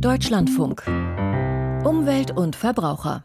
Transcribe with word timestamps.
Deutschlandfunk. 0.00 0.82
Umwelt 1.84 2.30
und 2.30 2.54
Verbraucher. 2.54 3.24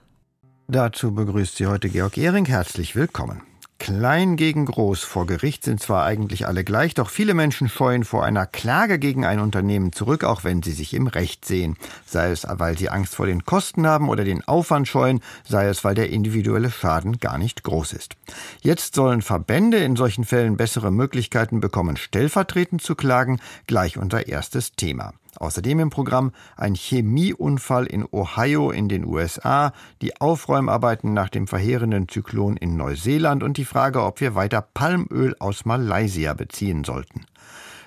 Dazu 0.69 1.13
begrüßt 1.13 1.57
Sie 1.57 1.67
heute 1.67 1.89
Georg 1.89 2.17
Ehring. 2.17 2.45
Herzlich 2.45 2.95
willkommen. 2.95 3.41
Klein 3.77 4.37
gegen 4.37 4.67
groß 4.67 5.01
vor 5.01 5.25
Gericht 5.25 5.65
sind 5.65 5.81
zwar 5.81 6.05
eigentlich 6.05 6.47
alle 6.47 6.63
gleich, 6.63 6.93
doch 6.93 7.09
viele 7.09 7.33
Menschen 7.33 7.67
scheuen 7.67 8.05
vor 8.05 8.23
einer 8.23 8.45
Klage 8.45 8.99
gegen 8.99 9.25
ein 9.25 9.39
Unternehmen 9.39 9.91
zurück, 9.91 10.23
auch 10.23 10.43
wenn 10.43 10.61
sie 10.63 10.71
sich 10.71 10.93
im 10.93 11.07
Recht 11.07 11.45
sehen. 11.45 11.75
Sei 12.05 12.29
es, 12.29 12.45
weil 12.47 12.77
sie 12.77 12.89
Angst 12.89 13.15
vor 13.15 13.25
den 13.25 13.43
Kosten 13.43 13.85
haben 13.85 14.07
oder 14.07 14.23
den 14.23 14.47
Aufwand 14.47 14.87
scheuen, 14.87 15.19
sei 15.43 15.65
es, 15.65 15.83
weil 15.83 15.95
der 15.95 16.09
individuelle 16.09 16.71
Schaden 16.71 17.17
gar 17.17 17.37
nicht 17.37 17.63
groß 17.63 17.93
ist. 17.93 18.15
Jetzt 18.61 18.95
sollen 18.95 19.21
Verbände 19.21 19.77
in 19.77 19.95
solchen 19.95 20.23
Fällen 20.23 20.57
bessere 20.57 20.91
Möglichkeiten 20.91 21.59
bekommen, 21.59 21.97
stellvertretend 21.97 22.81
zu 22.81 22.95
klagen, 22.95 23.41
gleich 23.67 23.97
unser 23.97 24.27
erstes 24.27 24.73
Thema. 24.73 25.13
Außerdem 25.41 25.79
im 25.79 25.89
Programm 25.89 26.33
ein 26.55 26.75
Chemieunfall 26.75 27.87
in 27.87 28.05
Ohio 28.11 28.69
in 28.69 28.89
den 28.89 29.03
USA, 29.03 29.73
die 30.03 30.21
Aufräumarbeiten 30.21 31.15
nach 31.15 31.29
dem 31.29 31.47
verheerenden 31.47 32.07
Zyklon 32.07 32.57
in 32.57 32.77
Neuseeland 32.77 33.41
und 33.41 33.57
die 33.57 33.65
Frage, 33.65 34.03
ob 34.03 34.21
wir 34.21 34.35
weiter 34.35 34.61
Palmöl 34.61 35.35
aus 35.39 35.65
Malaysia 35.65 36.35
beziehen 36.35 36.83
sollten. 36.83 37.25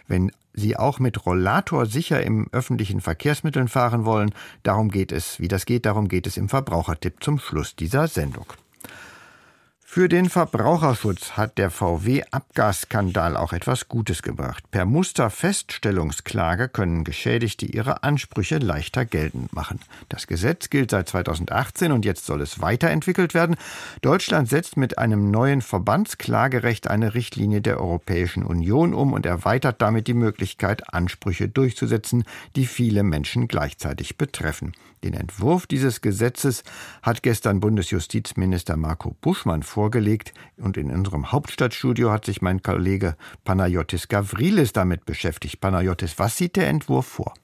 Wenn 0.09 0.33
Sie 0.53 0.77
auch 0.77 0.99
mit 0.99 1.27
Rollator 1.27 1.87
sicher 1.87 2.25
im 2.25 2.49
öffentlichen 2.51 3.01
Verkehrsmitteln 3.01 3.69
fahren 3.69 4.05
wollen, 4.05 4.35
darum 4.65 4.91
geht 4.91 5.13
es. 5.13 5.39
Wie 5.39 5.49
das 5.49 5.65
geht, 5.65 5.87
darum 5.87 6.09
geht 6.09 6.27
es 6.27 6.37
im 6.37 6.49
Verbrauchertipp 6.49 7.23
zum 7.23 7.39
Schluss 7.39 7.77
dieser 7.77 8.09
Sendung. 8.09 8.47
Für 9.95 10.09
den 10.09 10.29
Verbraucherschutz 10.29 11.37
hat 11.37 11.57
der 11.57 11.71
VW-Abgasskandal 11.71 13.37
auch 13.37 13.53
etwas 13.53 13.87
Gutes 13.87 14.23
gebracht. 14.23 14.65
Per 14.73 14.87
Musterfeststellungsklage 14.87 16.69
können 16.69 17.05
Geschädigte 17.05 17.67
ihre 17.67 18.03
Ansprüche 18.03 18.59
leichter 18.59 19.05
geltend 19.05 19.53
machen. 19.53 19.79
Das 20.09 20.27
Gesetz 20.27 20.69
gilt 20.69 20.91
seit 20.91 21.09
2018 21.11 21.93
und 21.93 22.05
jetzt 22.05 22.27
soll 22.27 22.43
es 22.43 22.61
weiterentwickelt 22.61 23.35
werden. 23.35 23.55
Deutschland 24.03 24.49
setzt 24.49 24.77
mit 24.77 24.99
einem 24.99 25.31
neuen 25.31 25.63
Verbandsklagerecht 25.63 26.91
eine 26.91 27.15
Richtlinie 27.15 27.61
der 27.61 27.79
Europäischen 27.79 28.43
Union 28.43 28.95
um 28.95 29.13
und 29.13 29.27
erweitert 29.27 29.81
damit 29.81 30.09
die 30.09 30.15
Möglichkeit, 30.15 30.93
Ansprüche 30.93 31.49
durchzusetzen, 31.49 32.25
die 32.57 32.67
viele 32.67 33.05
Menschen 33.05 33.47
gleichzeitig 33.47 34.19
betreffen. 34.19 34.73
Den 35.05 35.13
Entwurf 35.13 35.67
dieses 35.67 36.01
Gesetzes 36.01 36.65
hat 37.03 37.23
gestern 37.23 37.61
Bundesjustizminister 37.61 38.79
Marco 38.79 39.15
Buschmann 39.21 39.63
vorgelegt 39.63 40.33
und 40.57 40.79
in 40.79 40.91
unserem 40.91 41.31
Hauptstadtstudio 41.31 42.11
hat 42.11 42.25
sich 42.25 42.41
mein 42.41 42.63
Kollege 42.63 43.15
Panayotis 43.45 44.09
Gavrilis 44.09 44.73
damit 44.73 45.05
beschäftigt. 45.05 45.61
Panayotis, 45.61 46.19
was 46.19 46.39
sieht 46.39 46.57
der 46.57 46.69
Entwurf 46.69 47.05
vor? 47.05 47.35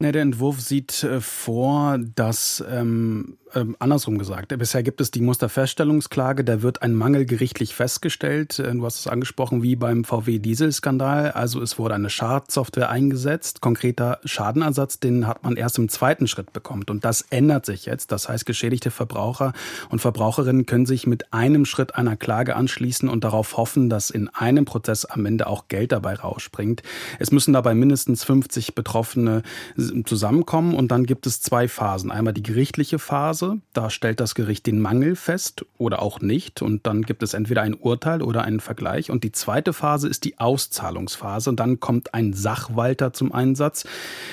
Der 0.00 0.16
Entwurf 0.16 0.60
sieht 0.60 1.04
äh, 1.04 1.20
vor, 1.20 1.96
dass 1.98 2.64
ähm, 2.68 3.38
ähm, 3.54 3.76
andersrum 3.78 4.18
gesagt. 4.18 4.56
Bisher 4.56 4.82
gibt 4.82 5.00
es 5.00 5.10
die 5.10 5.20
Musterfeststellungsklage, 5.20 6.44
da 6.44 6.62
wird 6.62 6.82
ein 6.82 6.94
Mangel 6.94 7.26
gerichtlich 7.26 7.74
festgestellt. 7.74 8.58
Äh, 8.58 8.72
du 8.72 8.84
hast 8.84 9.00
es 9.00 9.06
angesprochen, 9.06 9.62
wie 9.62 9.76
beim 9.76 10.04
VW-Dieselskandal. 10.04 11.32
Also 11.32 11.60
es 11.60 11.78
wurde 11.78 11.94
eine 11.94 12.10
Schadsoftware 12.10 12.88
eingesetzt. 12.88 13.60
Konkreter 13.60 14.20
Schadenersatz, 14.24 15.00
den 15.00 15.26
hat 15.26 15.42
man 15.44 15.56
erst 15.56 15.78
im 15.78 15.88
zweiten 15.88 16.26
Schritt 16.26 16.52
bekommen. 16.52 16.84
Und 16.88 17.04
das 17.04 17.22
ändert 17.30 17.66
sich 17.66 17.86
jetzt. 17.86 18.12
Das 18.12 18.28
heißt, 18.28 18.46
geschädigte 18.46 18.90
Verbraucher 18.90 19.52
und 19.90 20.00
Verbraucherinnen 20.00 20.66
können 20.66 20.86
sich 20.86 21.06
mit 21.06 21.32
einem 21.32 21.64
Schritt 21.64 21.94
einer 21.94 22.16
Klage 22.16 22.56
anschließen 22.56 23.08
und 23.08 23.24
darauf 23.24 23.56
hoffen, 23.56 23.90
dass 23.90 24.10
in 24.10 24.28
einem 24.28 24.64
Prozess 24.64 25.04
am 25.04 25.26
Ende 25.26 25.46
auch 25.46 25.68
Geld 25.68 25.92
dabei 25.92 26.14
rausspringt. 26.14 26.82
Es 27.18 27.30
müssen 27.30 27.52
dabei 27.52 27.74
mindestens 27.74 28.24
50 28.24 28.74
Betroffene 28.74 29.42
zusammenkommen 30.04 30.74
und 30.74 30.88
dann 30.88 31.04
gibt 31.04 31.26
es 31.26 31.40
zwei 31.40 31.68
Phasen. 31.68 32.10
Einmal 32.10 32.32
die 32.32 32.42
gerichtliche 32.42 32.98
Phase 32.98 33.41
Phase. 33.42 33.60
Da 33.72 33.90
stellt 33.90 34.20
das 34.20 34.34
Gericht 34.34 34.66
den 34.66 34.80
Mangel 34.80 35.16
fest 35.16 35.64
oder 35.78 36.02
auch 36.02 36.20
nicht. 36.20 36.62
Und 36.62 36.86
dann 36.86 37.02
gibt 37.02 37.22
es 37.22 37.34
entweder 37.34 37.62
ein 37.62 37.74
Urteil 37.74 38.22
oder 38.22 38.42
einen 38.42 38.60
Vergleich. 38.60 39.10
Und 39.10 39.24
die 39.24 39.32
zweite 39.32 39.72
Phase 39.72 40.08
ist 40.08 40.24
die 40.24 40.38
Auszahlungsphase. 40.38 41.50
Und 41.50 41.58
dann 41.58 41.80
kommt 41.80 42.14
ein 42.14 42.32
Sachwalter 42.32 43.12
zum 43.12 43.32
Einsatz. 43.32 43.84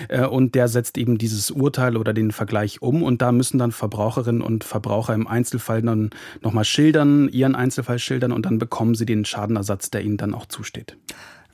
Äh, 0.08 0.26
und 0.26 0.56
der 0.56 0.68
setzt 0.68 0.98
eben 0.98 1.18
dieses 1.18 1.52
Urteil 1.52 1.98
oder 1.98 2.14
den 2.14 2.32
Vergleich 2.32 2.82
um. 2.82 3.04
Und 3.04 3.22
da 3.22 3.32
müssen 3.32 3.58
dann 3.58 3.72
Verbraucherinnen 3.72 4.42
und 4.42 4.64
Verbraucher 4.64 5.14
im 5.14 5.28
Einzelfall 5.28 5.82
dann 5.82 6.12
nochmal 6.42 6.66
schildern, 6.66 7.30
ihren 7.30 7.56
Einzelfall 7.56 8.00
schildern. 8.00 8.32
Und 8.32 8.46
dann 8.46 8.60
bekommen 8.60 8.96
sie 8.96 9.06
den 9.06 9.26
Schadenersatz, 9.26 9.90
der 9.90 10.04
ihnen 10.04 10.18
dann 10.18 10.34
auch 10.34 10.46
zusteht. 10.46 10.98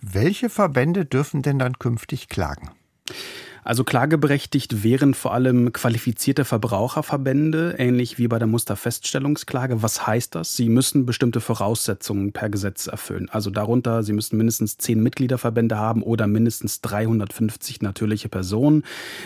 Welche 0.01 0.49
Verbände 0.49 1.05
dürfen 1.05 1.41
denn 1.41 1.59
dann 1.59 1.79
künftig 1.79 2.27
klagen? 2.27 2.71
Also 3.65 3.83
klageberechtigt 3.83 4.83
wären 4.83 5.15
vor 5.15 5.33
allem 5.33 5.73
qualifizierte 5.73 6.45
Verbraucherverbände, 6.45 7.73
ähnlich 7.79 8.19
wie 8.19 8.27
bei 8.27 8.37
der 8.37 8.47
Musterfeststellungsklage. 8.47 9.81
Was 9.81 10.05
heißt 10.05 10.35
das? 10.35 10.55
Sie 10.55 10.69
müssen 10.69 11.07
bestimmte 11.07 11.41
Voraussetzungen 11.41 12.31
per 12.31 12.51
Gesetz 12.51 12.85
erfüllen. 12.85 13.27
Also 13.31 13.49
darunter, 13.49 14.03
sie 14.03 14.13
müssen 14.13 14.37
mindestens 14.37 14.77
zehn 14.77 15.01
Mitgliederverbände 15.01 15.77
haben 15.77 16.03
oder 16.03 16.27
mindestens 16.27 16.81
350 16.81 17.81
natürliche 17.81 18.29
Personen. 18.29 18.83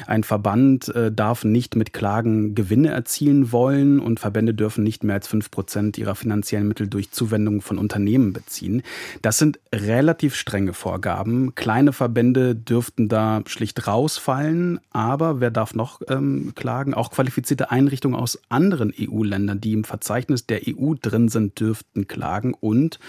Ein 0.08 0.24
Verband 0.24 0.88
äh, 0.96 1.12
darf 1.12 1.44
nicht 1.44 1.76
mit 1.76 1.92
Klagen 1.92 2.56
Gewinne 2.56 2.92
erzielen 2.92 3.52
wollen 3.52 4.00
und 4.00 4.22
Verbände 4.22 4.54
dürfen 4.54 4.86
nicht 4.86 5.04
mehr 5.04 5.16
als 5.16 5.28
fünf 5.28 5.52
Prozent 5.52 5.98
ihrer 5.98 6.16
finanziellen 6.16 6.70
Mittel 6.70 6.88
durch 6.88 7.12
Zuwendungen 7.12 7.60
von 7.60 7.78
Unternehmen 7.78 8.32
beziehen. 8.32 8.84
Das 9.22 9.38
sind 9.38 9.60
relativ 9.76 10.36
strenge 10.36 10.72
Vorgaben. 10.72 11.56
Kleine 11.56 11.92
Verbände 11.92 12.56
dürften 12.56 13.10
da 13.10 13.42
schlicht 13.46 13.86
rausfallen 13.86 14.29
fallen. 14.30 14.80
Aber 14.92 15.40
wer 15.40 15.50
darf 15.50 15.74
noch 15.74 16.02
ähm, 16.08 16.54
klagen? 16.54 16.94
Auch 16.94 17.10
qualifizierte 17.10 17.72
Einrichtungen 17.72 18.16
aus 18.16 18.40
anderen 18.48 18.94
EU-Ländern, 18.96 19.60
die 19.60 19.74
im 19.74 19.84
Verzeichnis 19.84 20.46
der 20.46 20.62
EU 20.68 20.94
drin 21.02 21.30
sind, 21.30 21.60
dürften 21.60 22.08
klagen. 22.08 22.54
Und, 22.54 23.00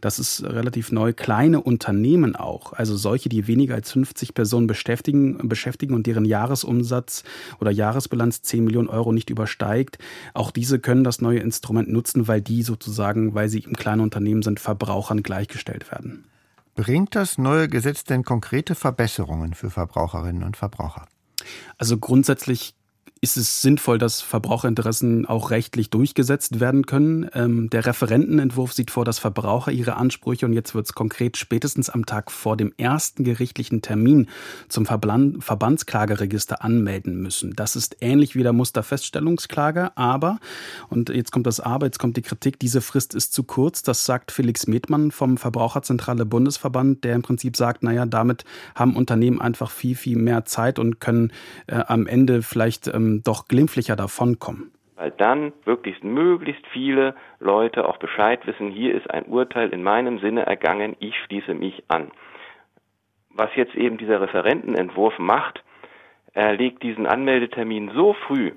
das 0.00 0.20
ist 0.20 0.44
relativ 0.44 0.92
neu, 0.92 1.12
kleine 1.12 1.60
Unternehmen 1.60 2.36
auch. 2.36 2.74
Also 2.74 2.96
solche, 2.96 3.28
die 3.28 3.48
weniger 3.48 3.74
als 3.74 3.90
50 3.90 4.34
Personen 4.34 4.68
beschäftigen, 4.68 5.48
beschäftigen 5.48 5.94
und 5.94 6.06
deren 6.06 6.24
Jahresumsatz 6.24 7.24
oder 7.60 7.72
Jahresbilanz 7.72 8.42
10 8.42 8.62
Millionen 8.62 8.88
Euro 8.88 9.10
nicht 9.10 9.30
übersteigt. 9.30 9.98
Auch 10.32 10.52
diese 10.52 10.78
können 10.78 11.02
das 11.02 11.20
neue 11.20 11.40
Instrument 11.40 11.90
nutzen, 11.90 12.28
weil 12.28 12.40
die 12.40 12.62
sozusagen, 12.62 13.34
weil 13.34 13.48
sie 13.48 13.60
im 13.60 13.74
kleinen 13.74 14.02
Unternehmen 14.02 14.42
sind, 14.42 14.60
Verbrauchern 14.60 15.24
gleichgestellt 15.24 15.90
werden. 15.90 16.24
Bringt 16.78 17.16
das 17.16 17.38
neue 17.38 17.68
Gesetz 17.68 18.04
denn 18.04 18.22
konkrete 18.22 18.76
Verbesserungen 18.76 19.52
für 19.54 19.68
Verbraucherinnen 19.68 20.44
und 20.44 20.56
Verbraucher? 20.56 21.08
Also 21.76 21.98
grundsätzlich 21.98 22.76
ist 23.20 23.36
es 23.36 23.62
sinnvoll, 23.62 23.98
dass 23.98 24.20
Verbraucherinteressen 24.20 25.26
auch 25.26 25.50
rechtlich 25.50 25.90
durchgesetzt 25.90 26.60
werden 26.60 26.86
können. 26.86 27.28
Ähm, 27.34 27.70
der 27.70 27.86
Referentenentwurf 27.86 28.72
sieht 28.72 28.90
vor, 28.90 29.04
dass 29.04 29.18
Verbraucher 29.18 29.72
ihre 29.72 29.96
Ansprüche, 29.96 30.46
und 30.46 30.52
jetzt 30.52 30.74
wird 30.74 30.86
es 30.86 30.92
konkret, 30.92 31.36
spätestens 31.36 31.90
am 31.90 32.06
Tag 32.06 32.30
vor 32.30 32.56
dem 32.56 32.72
ersten 32.76 33.24
gerichtlichen 33.24 33.82
Termin 33.82 34.28
zum 34.68 34.86
Verband, 34.86 35.42
Verbandsklageregister 35.42 36.62
anmelden 36.62 37.20
müssen. 37.20 37.54
Das 37.56 37.76
ist 37.76 37.96
ähnlich 38.00 38.34
wie 38.36 38.42
der 38.42 38.52
Musterfeststellungsklage, 38.52 39.96
aber, 39.96 40.38
und 40.88 41.08
jetzt 41.08 41.32
kommt 41.32 41.46
das 41.46 41.60
Aber, 41.60 41.86
jetzt 41.86 41.98
kommt 41.98 42.16
die 42.16 42.22
Kritik, 42.22 42.58
diese 42.58 42.80
Frist 42.80 43.14
ist 43.14 43.32
zu 43.32 43.42
kurz. 43.42 43.82
Das 43.82 44.04
sagt 44.04 44.30
Felix 44.30 44.66
Medmann 44.66 45.10
vom 45.10 45.38
Verbraucherzentrale 45.38 46.24
Bundesverband, 46.24 47.04
der 47.04 47.14
im 47.14 47.22
Prinzip 47.22 47.56
sagt, 47.56 47.82
naja, 47.82 48.06
damit 48.06 48.44
haben 48.74 48.96
Unternehmen 48.96 49.40
einfach 49.40 49.70
viel, 49.70 49.96
viel 49.96 50.16
mehr 50.16 50.44
Zeit 50.44 50.78
und 50.78 51.00
können 51.00 51.32
äh, 51.66 51.76
am 51.86 52.06
Ende 52.06 52.42
vielleicht 52.42 52.86
ähm, 52.88 53.07
ähm, 53.08 53.22
doch 53.24 53.48
glimpflicher 53.48 53.96
davonkommen. 53.96 54.72
Weil 54.96 55.10
dann 55.12 55.52
wirklich 55.64 56.02
möglichst 56.02 56.66
viele 56.72 57.14
Leute 57.38 57.88
auch 57.88 57.98
Bescheid 57.98 58.46
wissen, 58.46 58.70
hier 58.70 58.94
ist 58.94 59.10
ein 59.10 59.26
Urteil 59.26 59.70
in 59.70 59.82
meinem 59.82 60.18
Sinne 60.18 60.44
ergangen, 60.46 60.96
ich 60.98 61.14
schließe 61.24 61.54
mich 61.54 61.84
an. 61.88 62.10
Was 63.30 63.50
jetzt 63.54 63.76
eben 63.76 63.98
dieser 63.98 64.20
Referentenentwurf 64.20 65.18
macht, 65.18 65.62
er 66.32 66.54
legt 66.54 66.82
diesen 66.82 67.06
Anmeldetermin 67.06 67.92
so 67.94 68.14
früh, 68.26 68.52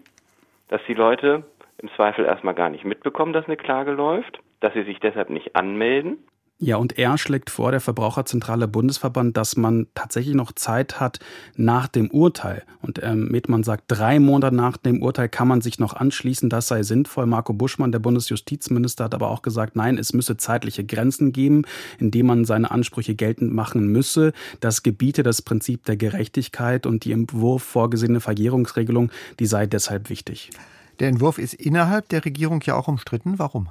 dass 0.69 0.81
die 0.87 0.95
Leute 0.95 1.43
im 1.77 1.89
Zweifel 1.95 2.25
erstmal 2.25 2.55
gar 2.55 2.69
nicht 2.69 2.85
mitbekommen, 2.85 3.33
dass 3.33 3.45
eine 3.45 3.57
Klage 3.57 3.91
läuft, 3.91 4.39
dass 4.59 4.73
sie 4.73 4.83
sich 4.83 4.99
deshalb 4.99 5.29
nicht 5.29 5.55
anmelden 5.55 6.17
ja, 6.63 6.75
und 6.75 6.99
er 6.99 7.17
schlägt 7.17 7.49
vor, 7.49 7.71
der 7.71 7.79
Verbraucherzentrale 7.79 8.67
Bundesverband, 8.67 9.35
dass 9.35 9.57
man 9.57 9.87
tatsächlich 9.95 10.35
noch 10.35 10.51
Zeit 10.51 10.99
hat 10.99 11.19
nach 11.55 11.87
dem 11.87 12.11
Urteil. 12.11 12.61
Und 12.83 13.01
ähm, 13.01 13.29
Medmann 13.29 13.63
sagt, 13.63 13.85
drei 13.87 14.19
Monate 14.19 14.55
nach 14.55 14.77
dem 14.77 15.01
Urteil 15.01 15.27
kann 15.27 15.47
man 15.47 15.61
sich 15.61 15.79
noch 15.79 15.95
anschließen, 15.95 16.51
das 16.51 16.67
sei 16.67 16.83
sinnvoll. 16.83 17.25
Marco 17.25 17.53
Buschmann, 17.53 17.91
der 17.91 17.97
Bundesjustizminister, 17.97 19.05
hat 19.05 19.15
aber 19.15 19.29
auch 19.29 19.41
gesagt, 19.41 19.75
nein, 19.75 19.97
es 19.97 20.13
müsse 20.13 20.37
zeitliche 20.37 20.85
Grenzen 20.85 21.31
geben, 21.33 21.63
indem 21.97 22.27
man 22.27 22.45
seine 22.45 22.69
Ansprüche 22.69 23.15
geltend 23.15 23.51
machen 23.51 23.87
müsse. 23.87 24.31
Das 24.59 24.83
gebiete 24.83 25.23
das 25.23 25.41
Prinzip 25.41 25.85
der 25.85 25.97
Gerechtigkeit 25.97 26.85
und 26.85 27.05
die 27.05 27.11
im 27.11 27.21
Entwurf 27.21 27.63
vorgesehene 27.63 28.19
Verjährungsregelung, 28.19 29.11
die 29.39 29.47
sei 29.47 29.65
deshalb 29.65 30.11
wichtig. 30.11 30.51
Der 30.99 31.07
Entwurf 31.07 31.39
ist 31.39 31.55
innerhalb 31.55 32.07
der 32.09 32.23
Regierung 32.23 32.61
ja 32.63 32.75
auch 32.75 32.87
umstritten. 32.87 33.39
Warum? 33.39 33.69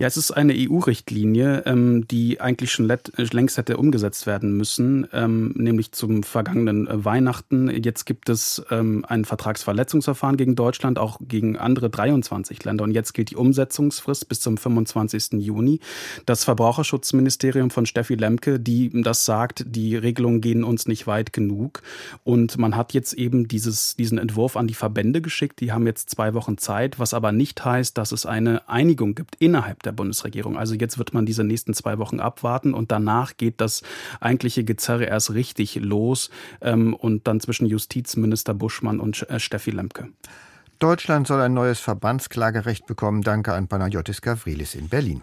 Ja, 0.00 0.08
es 0.08 0.16
ist 0.16 0.32
eine 0.32 0.54
EU-Richtlinie, 0.56 1.62
ähm, 1.66 2.08
die 2.08 2.40
eigentlich 2.40 2.72
schon 2.72 2.90
längst 3.16 3.56
hätte 3.56 3.76
umgesetzt 3.76 4.26
werden 4.26 4.56
müssen, 4.56 5.06
ähm, 5.12 5.52
nämlich 5.54 5.92
zum 5.92 6.24
vergangenen 6.24 6.88
äh, 6.88 7.04
Weihnachten. 7.04 7.70
Jetzt 7.70 8.04
gibt 8.04 8.28
es 8.28 8.60
ähm, 8.72 9.04
ein 9.06 9.24
Vertragsverletzungsverfahren 9.24 10.36
gegen 10.36 10.56
Deutschland, 10.56 10.98
auch 10.98 11.20
gegen 11.20 11.56
andere 11.56 11.90
23 11.90 12.64
Länder. 12.64 12.82
Und 12.82 12.90
jetzt 12.90 13.14
gilt 13.14 13.30
die 13.30 13.36
Umsetzungsfrist 13.36 14.28
bis 14.28 14.40
zum 14.40 14.56
25. 14.56 15.34
Juni. 15.34 15.78
Das 16.26 16.42
Verbraucherschutzministerium 16.42 17.70
von 17.70 17.86
Steffi 17.86 18.16
Lemke, 18.16 18.58
die 18.58 18.90
das 19.04 19.24
sagt, 19.24 19.64
die 19.64 19.94
Regelungen 19.94 20.40
gehen 20.40 20.64
uns 20.64 20.88
nicht 20.88 21.06
weit 21.06 21.32
genug. 21.32 21.82
Und 22.24 22.58
man 22.58 22.74
hat 22.74 22.94
jetzt 22.94 23.12
eben 23.12 23.46
dieses, 23.46 23.94
diesen 23.94 24.18
Entwurf 24.18 24.56
an 24.56 24.66
die 24.66 24.74
Verbände 24.74 25.20
geschickt. 25.20 25.60
Die 25.60 25.70
haben 25.70 25.86
jetzt 25.86 26.10
zwei 26.10 26.34
Wochen 26.34 26.58
Zeit, 26.58 26.98
was 26.98 27.14
aber 27.14 27.30
nicht 27.30 27.64
heißt, 27.64 27.96
dass 27.96 28.10
es 28.10 28.26
eine 28.26 28.68
Einigung 28.68 29.14
gibt 29.14 29.36
innerhalb 29.36 29.83
der 29.86 29.92
Bundesregierung. 29.92 30.56
Also 30.56 30.74
jetzt 30.74 30.98
wird 30.98 31.14
man 31.14 31.26
diese 31.26 31.44
nächsten 31.44 31.74
zwei 31.74 31.98
Wochen 31.98 32.20
abwarten 32.20 32.74
und 32.74 32.90
danach 32.92 33.36
geht 33.36 33.60
das 33.60 33.82
eigentliche 34.20 34.64
Gezerre 34.64 35.04
erst 35.04 35.32
richtig 35.32 35.76
los 35.76 36.30
ähm, 36.60 36.94
und 36.94 37.26
dann 37.26 37.40
zwischen 37.40 37.66
Justizminister 37.66 38.54
Buschmann 38.54 39.00
und 39.00 39.28
äh, 39.28 39.38
Steffi 39.38 39.70
Lemke. 39.70 40.08
Deutschland 40.78 41.26
soll 41.26 41.40
ein 41.40 41.54
neues 41.54 41.80
Verbandsklagerecht 41.80 42.86
bekommen. 42.86 43.22
Danke 43.22 43.54
an 43.54 43.68
Panayotis 43.68 44.20
Gavrilis 44.20 44.74
in 44.74 44.88
Berlin. 44.88 45.22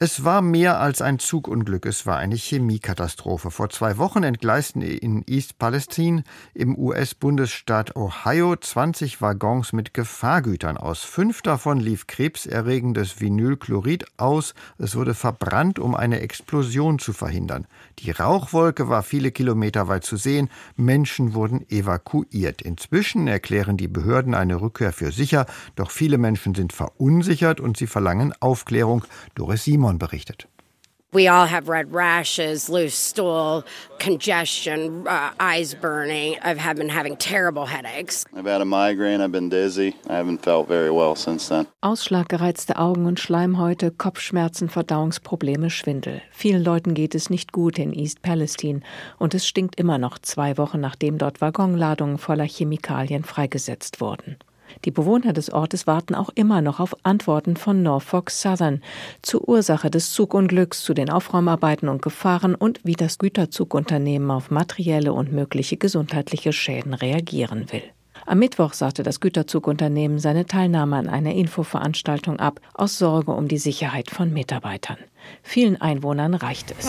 Es 0.00 0.24
war 0.24 0.42
mehr 0.42 0.80
als 0.80 1.00
ein 1.00 1.20
Zugunglück, 1.20 1.86
es 1.86 2.04
war 2.04 2.16
eine 2.16 2.34
Chemiekatastrophe. 2.34 3.52
Vor 3.52 3.70
zwei 3.70 3.96
Wochen 3.96 4.24
entgleisten 4.24 4.82
in 4.82 5.22
East 5.28 5.56
Palestine 5.58 6.24
im 6.52 6.76
US-Bundesstaat 6.76 7.94
Ohio 7.94 8.56
20 8.56 9.22
Waggons 9.22 9.72
mit 9.72 9.94
Gefahrgütern 9.94 10.76
aus. 10.78 11.04
Fünf 11.04 11.42
davon 11.42 11.78
lief 11.78 12.08
krebserregendes 12.08 13.20
Vinylchlorid 13.20 14.04
aus. 14.16 14.54
Es 14.78 14.96
wurde 14.96 15.14
verbrannt, 15.14 15.78
um 15.78 15.94
eine 15.94 16.18
Explosion 16.22 16.98
zu 16.98 17.12
verhindern. 17.12 17.68
Die 18.00 18.10
Rauchwolke 18.10 18.88
war 18.88 19.04
viele 19.04 19.30
Kilometer 19.30 19.86
weit 19.86 20.02
zu 20.02 20.16
sehen. 20.16 20.50
Menschen 20.74 21.34
wurden 21.34 21.70
evakuiert. 21.70 22.62
Inzwischen 22.62 23.28
erklären 23.28 23.76
die 23.76 23.86
Behörden 23.88 24.34
eine 24.34 24.60
Rückkehr 24.60 24.92
für 24.92 25.12
sicher, 25.12 25.46
doch 25.76 25.92
viele 25.92 26.18
Menschen 26.18 26.56
sind 26.56 26.72
verunsichert 26.72 27.60
und 27.60 27.76
sie 27.76 27.86
verlangen 27.86 28.34
Aufklärung. 28.40 29.04
Doris 29.36 29.62
Simon 29.62 29.83
Simon 29.84 29.98
berichtet. 29.98 30.46
We 31.12 31.28
all 31.28 31.46
have 31.46 31.68
red 31.68 31.92
rashes, 31.92 32.68
loose 32.68 32.96
stool, 32.96 33.62
congestion, 34.00 35.06
uh, 35.06 35.30
eyes 35.38 35.74
burning. 35.74 36.38
I've 36.42 36.58
have 36.58 36.76
been 36.76 36.88
having 36.88 37.16
terrible 37.16 37.66
headaches. 37.66 38.24
I've 38.34 38.46
had 38.46 38.60
a 38.60 38.64
migraine, 38.64 39.20
I've 39.20 39.30
been 39.30 39.48
dizzy. 39.48 39.94
I 40.08 40.14
haven't 40.14 40.42
felt 40.42 40.66
very 40.66 40.90
well 40.90 41.14
since 41.14 41.48
then. 41.48 41.66
Ausschlag, 41.82 42.28
gereizte 42.30 42.76
Augen 42.76 43.06
und 43.06 43.20
Schleimhäute, 43.20 43.92
Kopfschmerzen, 43.92 44.68
Verdauungsprobleme, 44.68 45.70
Schwindel. 45.70 46.20
Vielen 46.32 46.64
Leuten 46.64 46.94
geht 46.94 47.14
es 47.14 47.30
nicht 47.30 47.52
gut 47.52 47.78
in 47.78 47.92
East 47.92 48.22
Palestine 48.22 48.80
und 49.18 49.34
es 49.34 49.46
stinkt 49.46 49.78
immer 49.78 49.98
noch 49.98 50.18
zwei 50.18 50.56
Wochen 50.58 50.80
nachdem 50.80 51.18
dort 51.18 51.40
Waggonladungen 51.40 52.18
voller 52.18 52.48
Chemikalien 52.48 53.22
freigesetzt 53.22 54.00
wurden. 54.00 54.36
Die 54.84 54.90
Bewohner 54.90 55.32
des 55.32 55.50
Ortes 55.50 55.86
warten 55.86 56.14
auch 56.14 56.30
immer 56.34 56.62
noch 56.62 56.80
auf 56.80 56.94
Antworten 57.04 57.56
von 57.56 57.82
Norfolk 57.82 58.30
Southern 58.30 58.82
zur 59.22 59.48
Ursache 59.48 59.90
des 59.90 60.12
Zugunglücks, 60.12 60.82
zu 60.82 60.94
den 60.94 61.10
Aufräumarbeiten 61.10 61.88
und 61.88 62.02
Gefahren 62.02 62.54
und 62.54 62.80
wie 62.84 62.94
das 62.94 63.18
Güterzugunternehmen 63.18 64.30
auf 64.30 64.50
materielle 64.50 65.12
und 65.12 65.32
mögliche 65.32 65.76
gesundheitliche 65.76 66.52
Schäden 66.52 66.94
reagieren 66.94 67.72
will. 67.72 67.82
Am 68.26 68.38
Mittwoch 68.38 68.72
sagte 68.72 69.02
das 69.02 69.20
Güterzugunternehmen 69.20 70.18
seine 70.18 70.46
Teilnahme 70.46 70.96
an 70.96 71.08
einer 71.08 71.34
Infoveranstaltung 71.34 72.38
ab, 72.38 72.60
aus 72.72 72.98
Sorge 72.98 73.32
um 73.32 73.48
die 73.48 73.58
Sicherheit 73.58 74.10
von 74.10 74.32
Mitarbeitern. 74.32 74.96
Vielen 75.42 75.80
Einwohnern 75.80 76.34
reicht 76.34 76.74
es. 76.78 76.86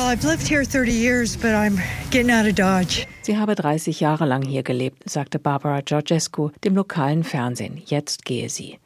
Sie 3.22 3.38
habe 3.38 3.56
30 3.56 4.00
Jahre 4.00 4.26
lang 4.26 4.44
hier 4.44 4.64
gelebt, 4.64 5.10
sagte 5.10 5.40
Barbara 5.40 5.82
Georgescu 5.82 6.52
dem 6.64 6.76
lokalen 6.76 7.24
Fernsehen. 7.24 7.82
Jetzt 7.86 8.26
gehe 8.26 8.50
sie. 8.50 8.80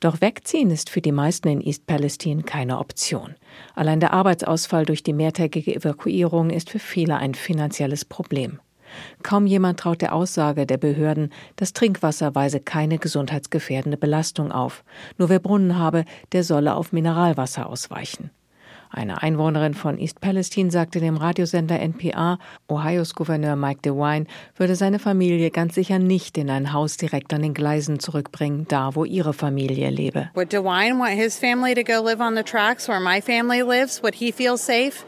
Doch 0.00 0.20
wegziehen 0.20 0.70
ist 0.70 0.90
für 0.90 1.00
die 1.00 1.12
meisten 1.12 1.48
in 1.48 1.60
East 1.60 1.86
Palestine 1.86 2.42
keine 2.42 2.78
Option. 2.78 3.34
Allein 3.74 4.00
der 4.00 4.12
Arbeitsausfall 4.12 4.84
durch 4.84 5.02
die 5.02 5.14
mehrtägige 5.14 5.74
Evakuierung 5.74 6.50
ist 6.50 6.70
für 6.70 6.78
viele 6.78 7.16
ein 7.16 7.34
finanzielles 7.34 8.04
Problem. 8.04 8.60
Kaum 9.22 9.46
jemand 9.46 9.80
traut 9.80 10.02
der 10.02 10.14
Aussage 10.14 10.66
der 10.66 10.78
Behörden, 10.78 11.32
das 11.56 11.72
Trinkwasser 11.72 12.34
weise 12.34 12.60
keine 12.60 12.98
gesundheitsgefährdende 12.98 13.96
Belastung 13.96 14.52
auf. 14.52 14.84
Nur 15.18 15.28
wer 15.28 15.38
Brunnen 15.38 15.78
habe, 15.78 16.04
der 16.32 16.44
solle 16.44 16.74
auf 16.74 16.92
Mineralwasser 16.92 17.66
ausweichen. 17.66 18.30
Eine 18.96 19.22
Einwohnerin 19.22 19.74
von 19.74 19.98
East 19.98 20.22
Palestine 20.22 20.70
sagte 20.70 21.00
dem 21.00 21.18
Radiosender 21.18 21.78
NPR, 21.78 22.38
Ohios 22.66 23.14
Gouverneur 23.14 23.54
Mike 23.54 23.82
DeWine 23.82 24.24
würde 24.56 24.74
seine 24.74 24.98
Familie 24.98 25.50
ganz 25.50 25.74
sicher 25.74 25.98
nicht 25.98 26.38
in 26.38 26.48
ein 26.48 26.72
Haus 26.72 26.96
direkt 26.96 27.34
an 27.34 27.42
den 27.42 27.52
Gleisen 27.52 28.00
zurückbringen, 28.00 28.64
da 28.68 28.94
wo 28.94 29.04
ihre 29.04 29.34
Familie 29.34 29.90
lebe. 29.90 30.30
Would 30.32 30.50
DeWine 30.50 30.98
want 30.98 31.10
his 31.10 31.38
family 31.38 31.74
to 31.74 31.82
go 31.82 32.02
live 32.02 32.20
on 32.20 32.36
the 32.36 32.42
tracks 32.42 32.88
where 32.88 32.98
my 32.98 33.20
family 33.20 33.60
lives? 33.60 34.02
Would 34.02 34.14
he 34.14 34.32
feel 34.32 34.56
safe? 34.56 35.04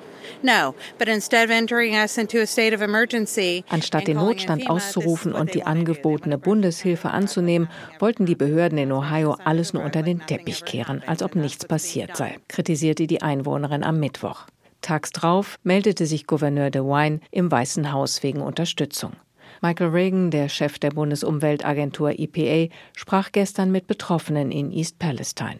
Anstatt 3.68 4.08
den 4.08 4.16
Notstand 4.16 4.68
auszurufen 4.68 5.32
und 5.32 5.54
die 5.54 5.64
angebotene 5.64 6.38
Bundeshilfe 6.38 7.10
anzunehmen, 7.10 7.68
wollten 7.98 8.26
die 8.26 8.34
Behörden 8.34 8.78
in 8.78 8.92
Ohio 8.92 9.36
alles 9.44 9.72
nur 9.72 9.84
unter 9.84 10.02
den 10.02 10.20
Teppich 10.26 10.64
kehren, 10.64 11.02
als 11.06 11.22
ob 11.22 11.34
nichts 11.34 11.64
passiert 11.64 12.16
sei, 12.16 12.36
kritisierte 12.48 13.06
die 13.06 13.22
Einwohnerin 13.22 13.84
am 13.84 14.00
Mittwoch. 14.00 14.46
Tags 14.80 15.10
drauf 15.10 15.58
meldete 15.64 16.06
sich 16.06 16.26
Gouverneur 16.26 16.70
DeWine 16.70 17.20
im 17.30 17.50
Weißen 17.50 17.92
Haus 17.92 18.22
wegen 18.22 18.40
Unterstützung. 18.40 19.12
Michael 19.60 19.90
Reagan, 19.90 20.30
der 20.30 20.48
Chef 20.48 20.78
der 20.78 20.90
Bundesumweltagentur 20.90 22.18
EPA, 22.18 22.72
sprach 22.96 23.32
gestern 23.32 23.72
mit 23.72 23.86
Betroffenen 23.86 24.52
in 24.52 24.70
East 24.70 24.98
Palestine. 24.98 25.58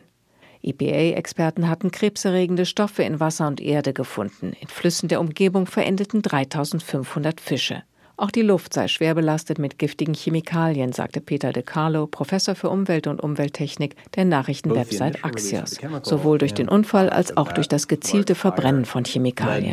EPA-Experten 0.62 1.68
hatten 1.68 1.90
krebserregende 1.90 2.66
Stoffe 2.66 3.02
in 3.02 3.20
Wasser 3.20 3.46
und 3.46 3.60
Erde 3.60 3.92
gefunden. 3.92 4.52
In 4.60 4.68
Flüssen 4.68 5.08
der 5.08 5.20
Umgebung 5.20 5.66
verendeten 5.66 6.22
3500 6.22 7.40
Fische. 7.40 7.82
Auch 8.20 8.32
die 8.32 8.42
Luft 8.42 8.74
sei 8.74 8.88
schwer 8.88 9.14
belastet 9.14 9.60
mit 9.60 9.78
giftigen 9.78 10.12
Chemikalien, 10.12 10.90
sagte 10.90 11.20
Peter 11.20 11.52
De 11.52 11.62
Carlo, 11.62 12.08
Professor 12.08 12.56
für 12.56 12.68
Umwelt 12.68 13.06
und 13.06 13.22
Umwelttechnik 13.22 13.94
der 14.16 14.24
Nachrichtenwebsite 14.24 15.22
Axios, 15.22 15.78
sowohl 16.02 16.38
durch 16.38 16.52
den 16.52 16.68
Unfall 16.68 17.10
als 17.10 17.36
auch 17.36 17.52
durch 17.52 17.68
das 17.68 17.86
gezielte 17.86 18.34
Verbrennen 18.34 18.86
von 18.86 19.04
Chemikalien. 19.04 19.72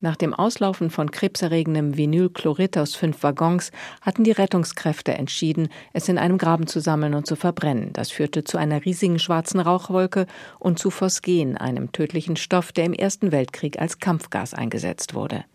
Nach 0.00 0.14
dem 0.14 0.32
Auslaufen 0.32 0.90
von 0.90 1.10
krebserregendem 1.10 1.96
Vinylchlorid 1.96 2.78
aus 2.78 2.94
fünf 2.94 3.24
Waggons 3.24 3.72
hatten 4.00 4.22
die 4.22 4.30
Rettungskräfte 4.30 5.14
entschieden, 5.14 5.70
es 5.92 6.08
in 6.08 6.18
einem 6.18 6.38
Graben 6.38 6.68
zu 6.68 6.78
sammeln 6.78 7.14
und 7.14 7.26
zu 7.26 7.34
verbrennen. 7.34 7.92
Das 7.94 8.12
führte 8.12 8.44
zu 8.44 8.58
einer 8.58 8.84
riesigen 8.84 9.18
schwarzen 9.18 9.58
Rauchwolke 9.58 10.26
und 10.60 10.78
zu 10.78 10.90
Phosgen, 10.90 11.56
einem 11.56 11.90
tödlichen 11.90 12.36
Stoff, 12.36 12.70
der 12.70 12.84
im 12.84 12.92
Ersten 12.92 13.32
Weltkrieg 13.32 13.80
als 13.80 13.98
Kampfgas 13.98 14.54
eingesetzt 14.54 15.14
wurde. 15.14 15.47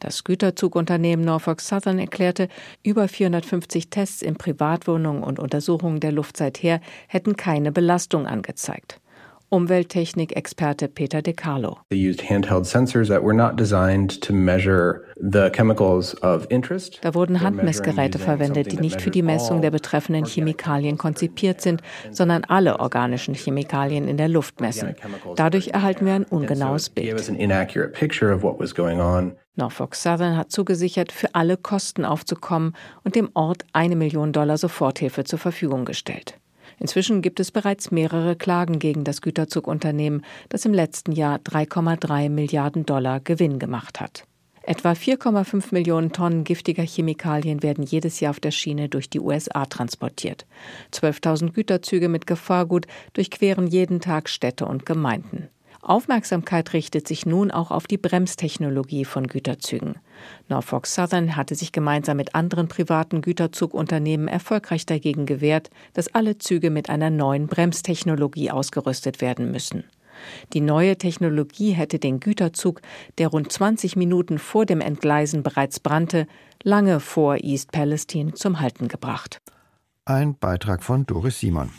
Das 0.00 0.24
Güterzugunternehmen 0.24 1.24
Norfolk 1.24 1.60
Southern 1.60 1.98
erklärte, 1.98 2.48
über 2.82 3.06
450 3.06 3.90
Tests 3.90 4.22
in 4.22 4.34
Privatwohnungen 4.34 5.22
und 5.22 5.38
Untersuchungen 5.38 6.00
der 6.00 6.12
Luft 6.12 6.36
seither 6.36 6.80
hätten 7.06 7.36
keine 7.36 7.70
Belastung 7.70 8.26
angezeigt. 8.26 9.00
Umwelttechnik-Experte 9.50 10.86
Peter 10.88 11.22
De 11.22 11.34
Carlo. 11.34 11.78
Da 17.02 17.14
wurden 17.14 17.40
Handmessgeräte 17.40 18.20
verwendet, 18.20 18.70
die 18.70 18.76
nicht 18.76 19.02
für 19.02 19.10
die 19.10 19.22
Messung 19.22 19.60
der 19.60 19.72
betreffenden 19.72 20.24
Chemikalien 20.24 20.98
konzipiert 20.98 21.60
sind, 21.60 21.82
sondern 22.12 22.44
alle 22.44 22.78
organischen 22.78 23.34
Chemikalien 23.34 24.06
in 24.06 24.16
der 24.16 24.28
Luft 24.28 24.60
messen. 24.60 24.94
Dadurch 25.34 25.68
erhalten 25.68 26.06
wir 26.06 26.14
ein 26.14 26.24
ungenaues 26.24 26.88
Bild. 26.88 27.08
Norfolk 29.56 29.94
Southern 29.94 30.36
hat 30.36 30.50
zugesichert, 30.50 31.12
für 31.12 31.34
alle 31.34 31.56
Kosten 31.56 32.04
aufzukommen 32.04 32.74
und 33.04 33.14
dem 33.14 33.30
Ort 33.34 33.64
eine 33.72 33.96
Million 33.96 34.32
Dollar 34.32 34.58
Soforthilfe 34.58 35.24
zur 35.24 35.38
Verfügung 35.38 35.84
gestellt. 35.84 36.38
Inzwischen 36.78 37.20
gibt 37.20 37.40
es 37.40 37.50
bereits 37.50 37.90
mehrere 37.90 38.36
Klagen 38.36 38.78
gegen 38.78 39.04
das 39.04 39.20
Güterzugunternehmen, 39.20 40.24
das 40.48 40.64
im 40.64 40.72
letzten 40.72 41.12
Jahr 41.12 41.38
3,3 41.38 42.30
Milliarden 42.30 42.86
Dollar 42.86 43.20
Gewinn 43.20 43.58
gemacht 43.58 44.00
hat. 44.00 44.24
Etwa 44.62 44.92
4,5 44.92 45.72
Millionen 45.72 46.12
Tonnen 46.12 46.44
giftiger 46.44 46.82
Chemikalien 46.82 47.62
werden 47.62 47.82
jedes 47.82 48.20
Jahr 48.20 48.30
auf 48.30 48.40
der 48.40 48.50
Schiene 48.50 48.88
durch 48.88 49.10
die 49.10 49.20
USA 49.20 49.66
transportiert. 49.66 50.46
12.000 50.92 51.52
Güterzüge 51.52 52.08
mit 52.08 52.26
Gefahrgut 52.26 52.86
durchqueren 53.14 53.66
jeden 53.66 54.00
Tag 54.00 54.28
Städte 54.28 54.66
und 54.66 54.86
Gemeinden. 54.86 55.48
Aufmerksamkeit 55.82 56.72
richtet 56.74 57.08
sich 57.08 57.24
nun 57.24 57.50
auch 57.50 57.70
auf 57.70 57.86
die 57.86 57.96
Bremstechnologie 57.96 59.04
von 59.04 59.26
Güterzügen. 59.26 59.94
Norfolk 60.48 60.86
Southern 60.86 61.36
hatte 61.36 61.54
sich 61.54 61.72
gemeinsam 61.72 62.18
mit 62.18 62.34
anderen 62.34 62.68
privaten 62.68 63.22
Güterzugunternehmen 63.22 64.28
erfolgreich 64.28 64.84
dagegen 64.84 65.24
gewehrt, 65.24 65.70
dass 65.94 66.14
alle 66.14 66.36
Züge 66.38 66.70
mit 66.70 66.90
einer 66.90 67.08
neuen 67.08 67.46
Bremstechnologie 67.46 68.50
ausgerüstet 68.50 69.20
werden 69.20 69.50
müssen. 69.50 69.84
Die 70.52 70.60
neue 70.60 70.98
Technologie 70.98 71.72
hätte 71.72 71.98
den 71.98 72.20
Güterzug, 72.20 72.82
der 73.16 73.28
rund 73.28 73.50
20 73.50 73.96
Minuten 73.96 74.38
vor 74.38 74.66
dem 74.66 74.82
Entgleisen 74.82 75.42
bereits 75.42 75.80
brannte, 75.80 76.26
lange 76.62 77.00
vor 77.00 77.36
East 77.36 77.72
Palestine 77.72 78.34
zum 78.34 78.60
Halten 78.60 78.88
gebracht. 78.88 79.40
Ein 80.10 80.34
Beitrag 80.34 80.82
von 80.82 81.06
Doris 81.06 81.38
Simon. 81.38 81.70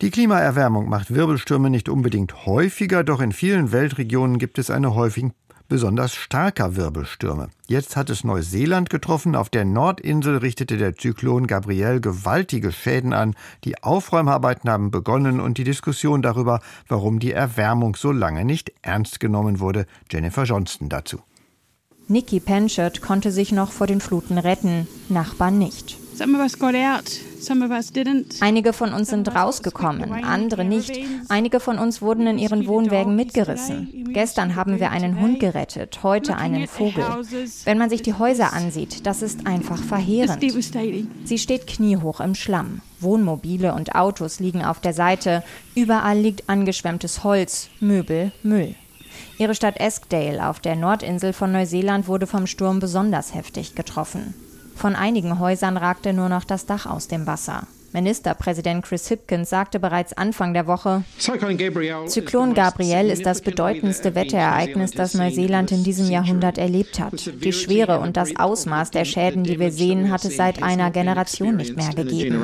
Die 0.00 0.10
Klimaerwärmung 0.10 0.88
macht 0.88 1.14
Wirbelstürme 1.14 1.68
nicht 1.68 1.90
unbedingt 1.90 2.46
häufiger, 2.46 3.04
doch 3.04 3.20
in 3.20 3.30
vielen 3.30 3.72
Weltregionen 3.72 4.38
gibt 4.38 4.58
es 4.58 4.70
eine 4.70 4.94
häufig 4.94 5.26
besonders 5.68 6.14
starker 6.14 6.76
Wirbelstürme. 6.76 7.50
Jetzt 7.66 7.94
hat 7.94 8.08
es 8.08 8.24
Neuseeland 8.24 8.88
getroffen. 8.88 9.36
Auf 9.36 9.50
der 9.50 9.66
Nordinsel 9.66 10.38
richtete 10.38 10.78
der 10.78 10.96
Zyklon 10.96 11.46
Gabriel 11.46 12.00
gewaltige 12.00 12.72
Schäden 12.72 13.12
an. 13.12 13.34
Die 13.64 13.82
Aufräumarbeiten 13.82 14.70
haben 14.70 14.90
begonnen 14.90 15.38
und 15.38 15.58
die 15.58 15.64
Diskussion 15.64 16.22
darüber, 16.22 16.60
warum 16.88 17.18
die 17.18 17.32
Erwärmung 17.32 17.96
so 17.96 18.12
lange 18.12 18.46
nicht 18.46 18.72
ernst 18.80 19.20
genommen 19.20 19.60
wurde. 19.60 19.84
Jennifer 20.10 20.44
Johnston 20.44 20.88
dazu. 20.88 21.20
Nikki 22.08 22.40
Penchert 22.40 23.02
konnte 23.02 23.30
sich 23.30 23.52
noch 23.52 23.72
vor 23.72 23.86
den 23.86 24.00
Fluten 24.00 24.38
retten, 24.38 24.88
Nachbarn 25.10 25.58
nicht. 25.58 25.98
Einige 28.40 28.72
von 28.72 28.92
uns 28.92 29.10
sind 29.10 29.34
rausgekommen, 29.34 30.24
andere 30.24 30.64
nicht. 30.64 30.98
Einige 31.28 31.60
von 31.60 31.78
uns 31.78 32.00
wurden 32.00 32.26
in 32.26 32.38
ihren 32.38 32.66
Wohnwägen 32.66 33.16
mitgerissen. 33.16 34.08
Gestern 34.12 34.54
haben 34.54 34.78
wir 34.78 34.90
einen 34.90 35.20
Hund 35.20 35.40
gerettet, 35.40 36.02
heute 36.02 36.36
einen 36.36 36.68
Vogel. 36.68 37.04
Wenn 37.64 37.78
man 37.78 37.90
sich 37.90 38.02
die 38.02 38.14
Häuser 38.14 38.52
ansieht, 38.52 39.06
das 39.06 39.22
ist 39.22 39.46
einfach 39.46 39.82
verheerend. 39.82 40.40
Sie 41.24 41.38
steht 41.38 41.66
kniehoch 41.66 42.20
im 42.20 42.34
Schlamm. 42.34 42.80
Wohnmobile 43.00 43.74
und 43.74 43.94
Autos 43.94 44.40
liegen 44.40 44.64
auf 44.64 44.80
der 44.80 44.94
Seite. 44.94 45.42
Überall 45.74 46.18
liegt 46.18 46.48
angeschwemmtes 46.48 47.24
Holz, 47.24 47.68
Möbel, 47.80 48.32
Müll. 48.42 48.74
Ihre 49.38 49.54
Stadt 49.54 49.78
Eskdale 49.80 50.48
auf 50.48 50.60
der 50.60 50.76
Nordinsel 50.76 51.32
von 51.32 51.50
Neuseeland 51.52 52.06
wurde 52.06 52.26
vom 52.26 52.46
Sturm 52.46 52.78
besonders 52.78 53.34
heftig 53.34 53.74
getroffen. 53.74 54.34
Von 54.74 54.96
einigen 54.96 55.38
Häusern 55.38 55.76
ragte 55.76 56.12
nur 56.12 56.28
noch 56.28 56.44
das 56.44 56.66
Dach 56.66 56.86
aus 56.86 57.08
dem 57.08 57.26
Wasser. 57.26 57.66
Ministerpräsident 57.94 58.84
Chris 58.84 59.06
Hipkins 59.06 59.50
sagte 59.50 59.78
bereits 59.78 60.12
Anfang 60.14 60.52
der 60.52 60.66
Woche, 60.66 61.04
Zyklon 61.16 62.54
Gabriel 62.54 63.08
ist 63.08 63.24
das 63.24 63.40
bedeutendste 63.40 64.16
Wetterereignis, 64.16 64.90
das 64.90 65.14
Neuseeland 65.14 65.70
in 65.70 65.84
diesem 65.84 66.10
Jahrhundert 66.10 66.58
erlebt 66.58 66.98
hat. 66.98 67.30
Die 67.44 67.52
Schwere 67.52 68.00
und 68.00 68.16
das 68.16 68.34
Ausmaß 68.34 68.90
der 68.90 69.04
Schäden, 69.04 69.44
die 69.44 69.60
wir 69.60 69.70
sehen, 69.70 70.10
hat 70.10 70.24
es 70.24 70.36
seit 70.36 70.60
einer 70.60 70.90
Generation 70.90 71.56
nicht 71.56 71.76
mehr 71.76 71.94
gegeben. 71.94 72.42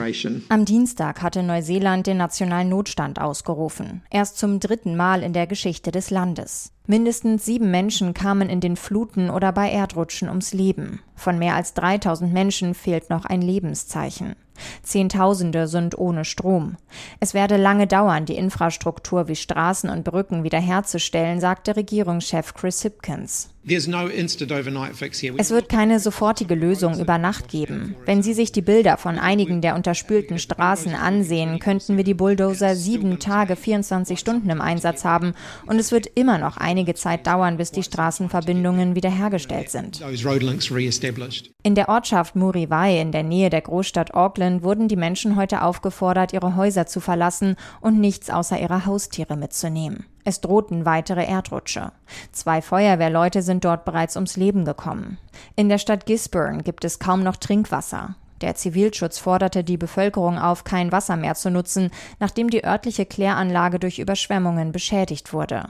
Am 0.48 0.64
Dienstag 0.64 1.20
hatte 1.20 1.42
Neuseeland 1.42 2.06
den 2.06 2.18
nationalen 2.18 2.68
Notstand 2.68 3.20
ausgerufen. 3.20 4.02
Erst 4.08 4.38
zum 4.38 4.60
dritten 4.60 4.96
Mal 4.96 5.24
in 5.24 5.32
der 5.32 5.48
Geschichte 5.48 5.90
des 5.90 6.10
Landes. 6.10 6.70
Mindestens 6.86 7.44
sieben 7.44 7.70
Menschen 7.70 8.14
kamen 8.14 8.48
in 8.48 8.60
den 8.60 8.76
Fluten 8.76 9.30
oder 9.30 9.52
bei 9.52 9.70
Erdrutschen 9.70 10.28
ums 10.28 10.52
Leben. 10.52 11.00
Von 11.14 11.38
mehr 11.38 11.54
als 11.54 11.74
3000 11.74 12.32
Menschen 12.32 12.74
fehlt 12.74 13.10
noch 13.10 13.24
ein 13.26 13.42
Lebenszeichen. 13.42 14.34
Zehntausende 14.82 15.68
sind 15.68 15.96
ohne 15.98 16.24
Strom. 16.24 16.76
Es 17.18 17.34
werde 17.34 17.56
lange 17.56 17.86
dauern, 17.86 18.26
die 18.26 18.36
Infrastruktur 18.36 19.28
wie 19.28 19.36
Straßen 19.36 19.88
und 19.88 20.04
Brücken 20.04 20.42
wiederherzustellen, 20.44 21.40
sagte 21.40 21.76
Regierungschef 21.76 22.54
Chris 22.54 22.82
Hipkins. 22.82 23.50
Es 23.62 25.50
wird 25.50 25.68
keine 25.68 26.00
sofortige 26.00 26.54
Lösung 26.54 26.98
über 26.98 27.18
Nacht 27.18 27.48
geben. 27.48 27.94
Wenn 28.06 28.22
Sie 28.22 28.32
sich 28.32 28.52
die 28.52 28.62
Bilder 28.62 28.96
von 28.96 29.18
einigen 29.18 29.60
der 29.60 29.74
unterspülten 29.74 30.38
Straßen 30.38 30.94
ansehen, 30.94 31.58
könnten 31.58 31.98
wir 31.98 32.04
die 32.04 32.14
Bulldozer 32.14 32.74
sieben 32.74 33.18
Tage, 33.18 33.56
24 33.56 34.18
Stunden 34.18 34.48
im 34.48 34.62
Einsatz 34.62 35.04
haben 35.04 35.34
und 35.66 35.78
es 35.78 35.92
wird 35.92 36.06
immer 36.14 36.38
noch 36.38 36.56
einige 36.56 36.94
Zeit 36.94 37.26
dauern, 37.26 37.58
bis 37.58 37.70
die 37.70 37.82
Straßenverbindungen 37.82 38.94
wiederhergestellt 38.94 39.68
sind. 39.70 40.00
In 41.62 41.74
der 41.74 41.90
Ortschaft 41.90 42.36
Muriwai 42.36 42.98
in 42.98 43.12
der 43.12 43.24
Nähe 43.24 43.50
der 43.50 43.60
Großstadt 43.60 44.14
Auckland 44.14 44.62
wurden 44.62 44.88
die 44.88 44.96
Menschen 44.96 45.36
heute 45.36 45.62
aufgefordert, 45.62 46.32
ihre 46.32 46.56
Häuser 46.56 46.86
zu 46.86 47.00
verlassen 47.00 47.56
und 47.82 48.00
nichts 48.00 48.30
außer 48.30 48.58
ihrer 48.58 48.86
Haustiere 48.86 49.36
mitzunehmen. 49.36 50.06
Es 50.24 50.40
drohten 50.40 50.84
weitere 50.84 51.24
Erdrutsche. 51.24 51.92
Zwei 52.32 52.62
Feuerwehrleute 52.62 53.42
sind 53.42 53.64
dort 53.64 53.84
bereits 53.84 54.16
ums 54.16 54.36
Leben 54.36 54.64
gekommen. 54.64 55.18
In 55.56 55.68
der 55.68 55.78
Stadt 55.78 56.06
Gisborne 56.06 56.62
gibt 56.62 56.84
es 56.84 56.98
kaum 56.98 57.22
noch 57.22 57.36
Trinkwasser. 57.36 58.16
Der 58.40 58.54
Zivilschutz 58.54 59.18
forderte 59.18 59.64
die 59.64 59.76
Bevölkerung 59.76 60.38
auf, 60.38 60.64
kein 60.64 60.92
Wasser 60.92 61.16
mehr 61.16 61.34
zu 61.34 61.50
nutzen, 61.50 61.90
nachdem 62.20 62.48
die 62.48 62.64
örtliche 62.64 63.04
Kläranlage 63.04 63.78
durch 63.78 63.98
Überschwemmungen 63.98 64.72
beschädigt 64.72 65.32
wurde. 65.32 65.68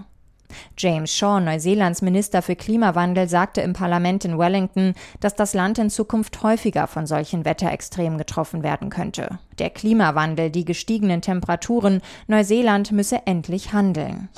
James 0.76 1.14
Shaw, 1.14 1.40
Neuseelands 1.40 2.02
Minister 2.02 2.42
für 2.42 2.56
Klimawandel, 2.56 3.28
sagte 3.28 3.60
im 3.60 3.72
Parlament 3.72 4.24
in 4.24 4.38
Wellington, 4.38 4.94
dass 5.20 5.34
das 5.34 5.54
Land 5.54 5.78
in 5.78 5.90
Zukunft 5.90 6.42
häufiger 6.42 6.86
von 6.86 7.06
solchen 7.06 7.44
Wetterextremen 7.44 8.18
getroffen 8.18 8.62
werden 8.62 8.90
könnte. 8.90 9.38
Der 9.60 9.68
Klimawandel, 9.68 10.48
die 10.48 10.64
gestiegenen 10.64 11.20
Temperaturen, 11.20 12.00
Neuseeland 12.26 12.92
müsse 12.92 13.18
endlich 13.26 13.74
handeln. 13.74 14.30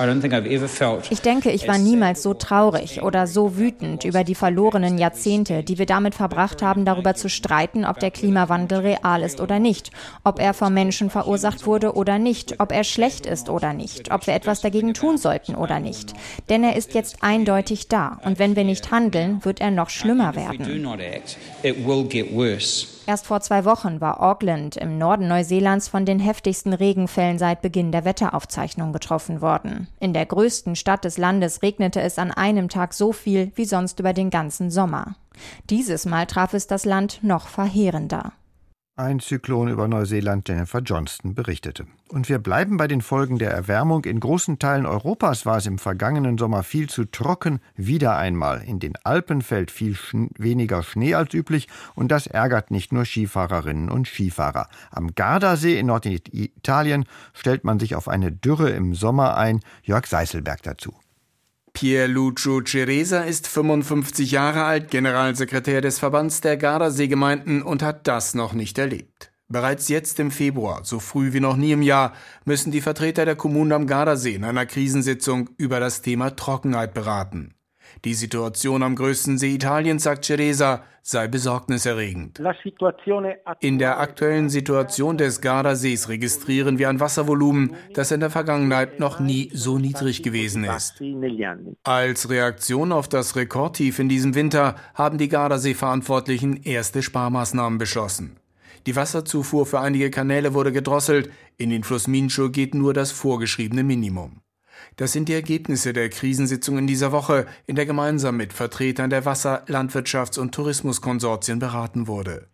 Ich 1.12 1.21
denke, 1.21 1.52
ich 1.52 1.69
war 1.69 1.79
niemals 1.79 2.25
so 2.25 2.35
traurig 2.35 3.02
oder 3.02 3.29
so 3.29 3.57
wütend 3.57 4.05
über 4.05 4.25
die 4.25 4.35
verlorenen 4.35 4.99
Jahrzehnte, 4.99 5.62
die 5.62 5.79
wir 5.79 5.87
damit 5.87 6.17
verbracht 6.17 6.61
haben, 6.61 6.85
darüber 6.85 7.14
zu 7.14 7.29
streiten, 7.29 7.85
ob 7.85 8.00
der 8.00 8.11
Klimawandel 8.11 8.81
real 8.81 9.23
ist 9.23 9.41
oder 9.41 9.61
nicht, 9.61 9.93
ob 10.25 10.41
er 10.41 10.55
vom 10.55 10.75
Menschen 10.75 11.09
verursacht 11.09 11.67
wurde 11.67 11.95
oder 11.95 12.19
nicht, 12.19 12.59
ob 12.59 12.73
er 12.73 12.83
schlecht 12.83 13.25
ist 13.25 13.49
oder 13.49 13.73
nicht, 13.75 14.12
ob 14.12 14.26
wir 14.26 14.35
etwas 14.35 14.61
dagegen 14.61 14.93
tun 14.93 15.19
sollten 15.19 15.55
oder 15.55 15.79
nicht. 15.79 16.14
Denn 16.49 16.64
er 16.64 16.75
ist 16.75 16.95
jetzt 16.95 17.19
eindeutig 17.23 17.87
da 17.87 18.19
und 18.25 18.41
wenn 18.41 18.57
wir 18.57 18.64
nicht 18.64 18.91
handeln, 18.91 19.45
wird 19.45 19.61
er 19.61 19.71
noch 19.71 19.88
schlimmer 19.88 20.35
werden. 20.35 20.67
Erst 23.07 23.27
vor 23.27 23.41
zwei 23.41 23.65
Wochen 23.65 24.01
war 24.01 24.23
Auckland 24.23 24.77
im 24.77 24.97
Norden 24.97 25.27
Neuseelands 25.27 25.89
von 25.89 26.07
den 26.07 26.21
heftigsten 26.21 26.73
Regenfällen 26.73 27.39
seit 27.39 27.61
Beginn 27.61 27.91
der 27.91 28.05
Wetteraufzeichnung 28.05 28.93
getroffen 28.93 29.41
worden. 29.41 29.89
In 29.99 30.13
der 30.13 30.27
größten 30.27 30.77
Stadt 30.77 31.05
des 31.05 31.19
Landes 31.19 31.63
regnete 31.63 32.01
es 32.01 32.19
an 32.19 32.31
einem 32.31 32.69
Tag 32.69 32.95
so 32.95 33.13
viel 33.13 33.51
wie 33.57 33.65
sonst 33.65 33.99
über 33.99 34.13
den 34.13 34.31
ganzen 34.31 34.71
Sommer. 34.71 35.17
Dieses 35.69 36.07
Mal 36.07 36.27
traf 36.27 36.55
es 36.55 36.67
das 36.67 36.85
Land 36.85 37.21
noch 37.23 37.49
verheerender. 37.49 38.33
Ein 38.95 39.21
Zyklon 39.21 39.69
über 39.69 39.89
Neuseeland 39.89 40.47
Jennifer 40.47 40.81
Johnston 40.81 41.35
berichtete. 41.35 41.87
Und 42.11 42.29
wir 42.29 42.39
bleiben 42.39 42.77
bei 42.77 42.87
den 42.87 43.01
Folgen 43.01 43.39
der 43.39 43.51
Erwärmung. 43.51 44.05
In 44.05 44.21
großen 44.21 44.59
Teilen 44.59 44.85
Europas 44.85 45.47
war 45.47 45.57
es 45.57 45.65
im 45.65 45.79
vergangenen 45.79 46.37
Sommer 46.37 46.63
viel 46.63 46.91
zu 46.91 47.07
trocken. 47.07 47.61
Wieder 47.75 48.19
einmal. 48.19 48.63
In 48.63 48.81
den 48.81 48.93
Alpen 49.03 49.41
fällt 49.41 49.71
viel 49.71 49.95
schn 49.95 50.29
weniger 50.37 50.83
Schnee 50.83 51.15
als 51.15 51.33
üblich 51.33 51.69
und 51.95 52.09
das 52.09 52.27
ärgert 52.27 52.71
nicht 52.71 52.93
nur 52.93 53.07
Skifahrerinnen 53.07 53.89
und 53.89 54.09
Skifahrer. 54.09 54.69
Am 54.91 55.15
Gardasee 55.15 55.79
in 55.79 55.87
Norditalien 55.87 57.07
stellt 57.33 57.65
man 57.65 57.79
sich 57.79 57.95
auf 57.95 58.09
eine 58.09 58.31
Dürre 58.31 58.69
im 58.69 58.95
Sommer 58.95 59.39
ein. 59.39 59.61
Jörg 59.85 60.07
Seißelberg 60.07 60.63
dazu. 60.65 60.95
Pierlucio 61.73 62.61
Ceresa 62.61 63.23
ist 63.23 63.49
55 63.49 64.31
Jahre 64.31 64.64
alt, 64.64 64.91
Generalsekretär 64.91 65.81
des 65.81 65.99
Verbands 65.99 66.41
der 66.41 66.57
Gardaseegemeinden 66.57 67.62
und 67.62 67.83
hat 67.83 68.07
das 68.07 68.35
noch 68.35 68.52
nicht 68.52 68.79
erlebt. 68.79 69.33
Bereits 69.49 69.88
jetzt 69.88 70.19
im 70.21 70.31
Februar, 70.31 70.85
so 70.85 70.99
früh 70.99 71.33
wie 71.33 71.41
noch 71.41 71.57
nie 71.57 71.73
im 71.73 71.83
Jahr, 71.83 72.14
müssen 72.45 72.73
die 72.73 72.81
Vertreter 72.81 73.25
der 73.25 73.37
Kommunen 73.37 73.73
am 73.73 73.87
Gardasee 73.87 74.35
in 74.35 74.45
einer 74.45 74.64
Krisensitzung 74.64 75.50
über 75.59 75.81
das 75.81 76.00
Thema 76.00 76.31
Trockenheit 76.31 76.95
beraten. 76.95 77.55
Die 78.05 78.15
Situation 78.15 78.83
am 78.83 78.97
größten 78.97 79.39
See 79.39 79.55
Italiens, 79.55 80.03
sagt 80.03 80.25
Ceresa, 80.25 80.83
sei 81.03 81.29
besorgniserregend. 81.29 82.41
In 83.61 83.79
der 83.79 84.01
aktuellen 84.01 84.49
Situation 84.49 85.19
des 85.19 85.41
Gardasees 85.41 86.09
registrieren 86.09 86.79
wir 86.79 86.89
ein 86.89 87.01
Wasservolumen, 87.01 87.75
das 87.95 88.11
in 88.11 88.21
der 88.21 88.31
Vergangenheit 88.31 89.01
noch 89.01 89.21
nie 89.21 89.51
so 89.53 89.79
niedrig 89.79 90.23
gewesen 90.23 90.65
ist. 90.65 91.01
Als 91.83 92.31
Reaktion 92.31 92.93
auf 92.93 93.09
das 93.09 93.37
Rekordtief 93.37 93.99
in 93.99 94.09
diesem 94.09 94.35
Winter 94.35 94.77
haben 94.95 95.19
die 95.19 95.29
Gardasee-Verantwortlichen 95.29 96.62
erste 96.62 97.03
Sparmaßnahmen 97.03 97.79
beschlossen. 97.79 98.37
Die 98.87 98.97
Wasserzufuhr 98.97 99.65
für 99.65 99.81
einige 99.81 100.11
Kanäle 100.11 100.55
wurde 100.55 100.73
gedrosselt, 100.73 101.31
in 101.57 101.71
den 101.71 101.85
Fluss 101.85 102.09
Mincho 102.09 102.51
geht 102.51 102.75
nur 102.75 102.93
das 102.93 103.12
vorgeschriebene 103.12 103.85
Minimum. 103.85 104.42
Das 104.97 105.13
sind 105.13 105.29
die 105.29 105.35
Ergebnisse 105.35 105.93
der 105.93 106.09
Krisensitzung 106.09 106.79
in 106.79 106.87
dieser 106.87 107.13
Woche, 107.13 107.47
in 107.67 107.77
der 107.77 107.87
gemeinsam 107.87 108.37
mit 108.37 108.53
Vertretern 108.53 109.11
der 109.11 109.25
Wasser-, 109.25 109.65
Landwirtschafts- 109.67 110.39
und 110.39 110.55
Tourismuskonsortien 110.55 111.59
beraten 111.59 112.07
wurde. 112.07 112.49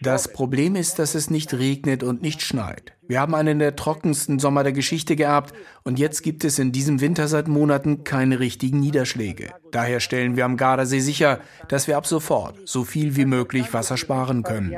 Das 0.00 0.32
Problem 0.32 0.76
ist, 0.76 0.98
dass 0.98 1.14
es 1.14 1.30
nicht 1.30 1.54
regnet 1.54 2.02
und 2.02 2.22
nicht 2.22 2.42
schneit. 2.42 2.95
Wir 3.08 3.20
haben 3.20 3.34
einen 3.34 3.58
der 3.58 3.76
trockensten 3.76 4.38
Sommer 4.38 4.64
der 4.64 4.72
Geschichte 4.72 5.14
geerbt 5.14 5.54
und 5.84 5.98
jetzt 5.98 6.22
gibt 6.22 6.44
es 6.44 6.58
in 6.58 6.72
diesem 6.72 7.00
Winter 7.00 7.28
seit 7.28 7.46
Monaten 7.46 8.04
keine 8.04 8.40
richtigen 8.40 8.80
Niederschläge. 8.80 9.50
Daher 9.70 10.00
stellen 10.00 10.36
wir 10.36 10.44
am 10.44 10.56
Gardasee 10.56 11.00
sicher, 11.00 11.40
dass 11.68 11.86
wir 11.86 11.96
ab 11.96 12.06
sofort 12.06 12.56
so 12.64 12.84
viel 12.84 13.16
wie 13.16 13.24
möglich 13.24 13.72
Wasser 13.72 13.96
sparen 13.96 14.42
können. 14.42 14.74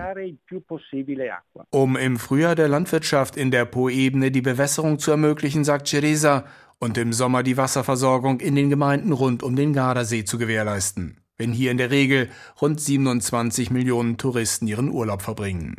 Um 1.70 1.96
im 1.96 2.18
Frühjahr 2.18 2.54
der 2.54 2.68
Landwirtschaft 2.68 3.36
in 3.36 3.50
der 3.50 3.64
Po-Ebene 3.64 4.30
die 4.30 4.42
Bewässerung 4.42 4.98
zu 4.98 5.10
ermöglichen, 5.10 5.64
sagt 5.64 5.88
Ceresa, 5.88 6.44
und 6.78 6.96
im 6.96 7.12
Sommer 7.12 7.42
die 7.42 7.56
Wasserversorgung 7.56 8.40
in 8.40 8.54
den 8.54 8.70
Gemeinden 8.70 9.12
rund 9.12 9.42
um 9.42 9.56
den 9.56 9.72
Gardasee 9.72 10.24
zu 10.24 10.38
gewährleisten, 10.38 11.18
wenn 11.36 11.52
hier 11.52 11.70
in 11.70 11.78
der 11.78 11.90
Regel 11.90 12.30
rund 12.60 12.80
27 12.80 13.70
Millionen 13.70 14.16
Touristen 14.16 14.66
ihren 14.66 14.90
Urlaub 14.90 15.22
verbringen. 15.22 15.76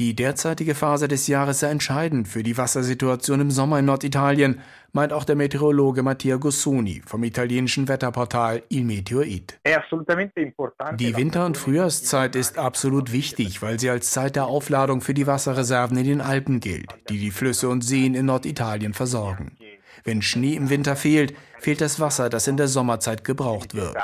Die 0.00 0.14
derzeitige 0.14 0.74
Phase 0.74 1.08
des 1.08 1.26
Jahres 1.26 1.60
sei 1.60 1.70
entscheidend 1.70 2.28
für 2.28 2.42
die 2.42 2.56
Wassersituation 2.56 3.40
im 3.40 3.50
Sommer 3.50 3.78
in 3.78 3.84
Norditalien, 3.84 4.60
meint 4.92 5.12
auch 5.12 5.24
der 5.24 5.36
Meteorologe 5.36 6.02
Mattia 6.02 6.36
Gussoni 6.36 7.02
vom 7.04 7.22
italienischen 7.24 7.88
Wetterportal 7.88 8.62
Il 8.70 8.84
Meteoid. 8.84 9.58
Die 10.98 11.16
Winter- 11.16 11.46
und 11.46 11.56
Frühjahrszeit 11.56 12.36
ist 12.36 12.58
absolut 12.58 13.12
wichtig, 13.12 13.62
weil 13.62 13.78
sie 13.78 13.90
als 13.90 14.10
Zeit 14.10 14.36
der 14.36 14.46
Aufladung 14.46 15.00
für 15.00 15.14
die 15.14 15.26
Wasserreserven 15.26 15.96
in 15.98 16.04
den 16.04 16.20
Alpen 16.20 16.60
gilt, 16.60 16.94
die 17.10 17.18
die 17.18 17.30
Flüsse 17.30 17.68
und 17.68 17.82
Seen 17.82 18.14
in 18.14 18.26
Norditalien 18.26 18.94
versorgen. 18.94 19.56
Wenn 20.04 20.22
Schnee 20.22 20.54
im 20.54 20.70
Winter 20.70 20.96
fehlt, 20.96 21.34
fehlt 21.58 21.80
das 21.80 22.00
Wasser, 22.00 22.28
das 22.28 22.46
in 22.46 22.56
der 22.56 22.68
Sommerzeit 22.68 23.24
gebraucht 23.24 23.74
wird. 23.74 23.96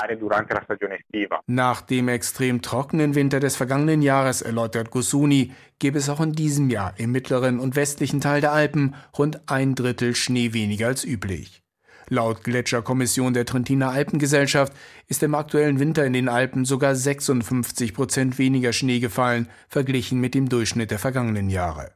Nach 1.47 1.81
dem 1.81 2.09
extrem 2.09 2.63
trockenen 2.63 3.15
Winter 3.15 3.41
des 3.41 3.57
vergangenen 3.57 4.03
Jahres, 4.03 4.43
erläutert 4.43 4.91
Gosuni, 4.91 5.53
gäbe 5.79 5.99
es 5.99 6.09
auch 6.09 6.21
in 6.21 6.33
diesem 6.33 6.71
Jahr 6.71 6.95
im 6.97 7.13
mittleren 7.13 7.61
und 7.61 7.77
westlichen 7.77 8.21
Teil 8.21 8.41
der 8.41 8.53
Alpen 8.53 8.95
rund 9.17 9.49
ein 9.51 9.75
Drittel 9.75 10.15
Schnee 10.15 10.53
weniger 10.53 10.89
als 10.89 11.05
üblich. 11.05 11.65
Laut 12.09 12.45
Gletscherkommission 12.45 13.33
der 13.33 13.47
Trentiner 13.47 13.91
Alpengesellschaft 13.91 14.75
ist 15.07 15.23
im 15.23 15.35
aktuellen 15.35 15.81
Winter 15.81 16.05
in 16.05 16.13
den 16.13 16.29
Alpen 16.29 16.65
sogar 16.65 16.95
56 16.95 17.95
Prozent 17.95 18.39
weniger 18.39 18.73
Schnee 18.73 19.01
gefallen, 19.01 19.49
verglichen 19.69 20.21
mit 20.21 20.35
dem 20.35 20.49
Durchschnitt 20.49 20.91
der 20.91 20.99
vergangenen 20.99 21.49
Jahre. 21.49 21.93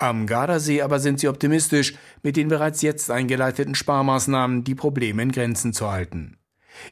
Am 0.00 0.26
Gardasee 0.26 0.80
aber 0.80 0.98
sind 0.98 1.20
sie 1.20 1.28
optimistisch, 1.28 1.94
mit 2.22 2.36
den 2.36 2.48
bereits 2.48 2.80
jetzt 2.80 3.10
eingeleiteten 3.10 3.74
Sparmaßnahmen 3.74 4.64
die 4.64 4.74
Probleme 4.74 5.22
in 5.22 5.30
Grenzen 5.30 5.74
zu 5.74 5.90
halten. 5.90 6.38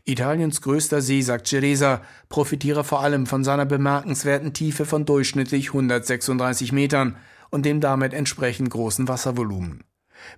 Italiens 0.05 0.61
größter 0.61 1.01
See, 1.01 1.23
sagt 1.23 1.47
Ceresa, 1.47 2.03
profitiere 2.29 2.85
vor 2.85 3.01
allem 3.01 3.25
von 3.25 3.45
seiner 3.45 3.65
bemerkenswerten 3.65 4.53
Tiefe 4.53 4.85
von 4.85 5.07
durchschnittlich 5.07 5.69
136 5.69 6.73
Metern 6.73 7.17
und 7.49 7.65
dem 7.65 7.81
damit 7.81 8.13
entsprechend 8.13 8.69
großen 8.69 9.09
Wasservolumen. 9.09 9.85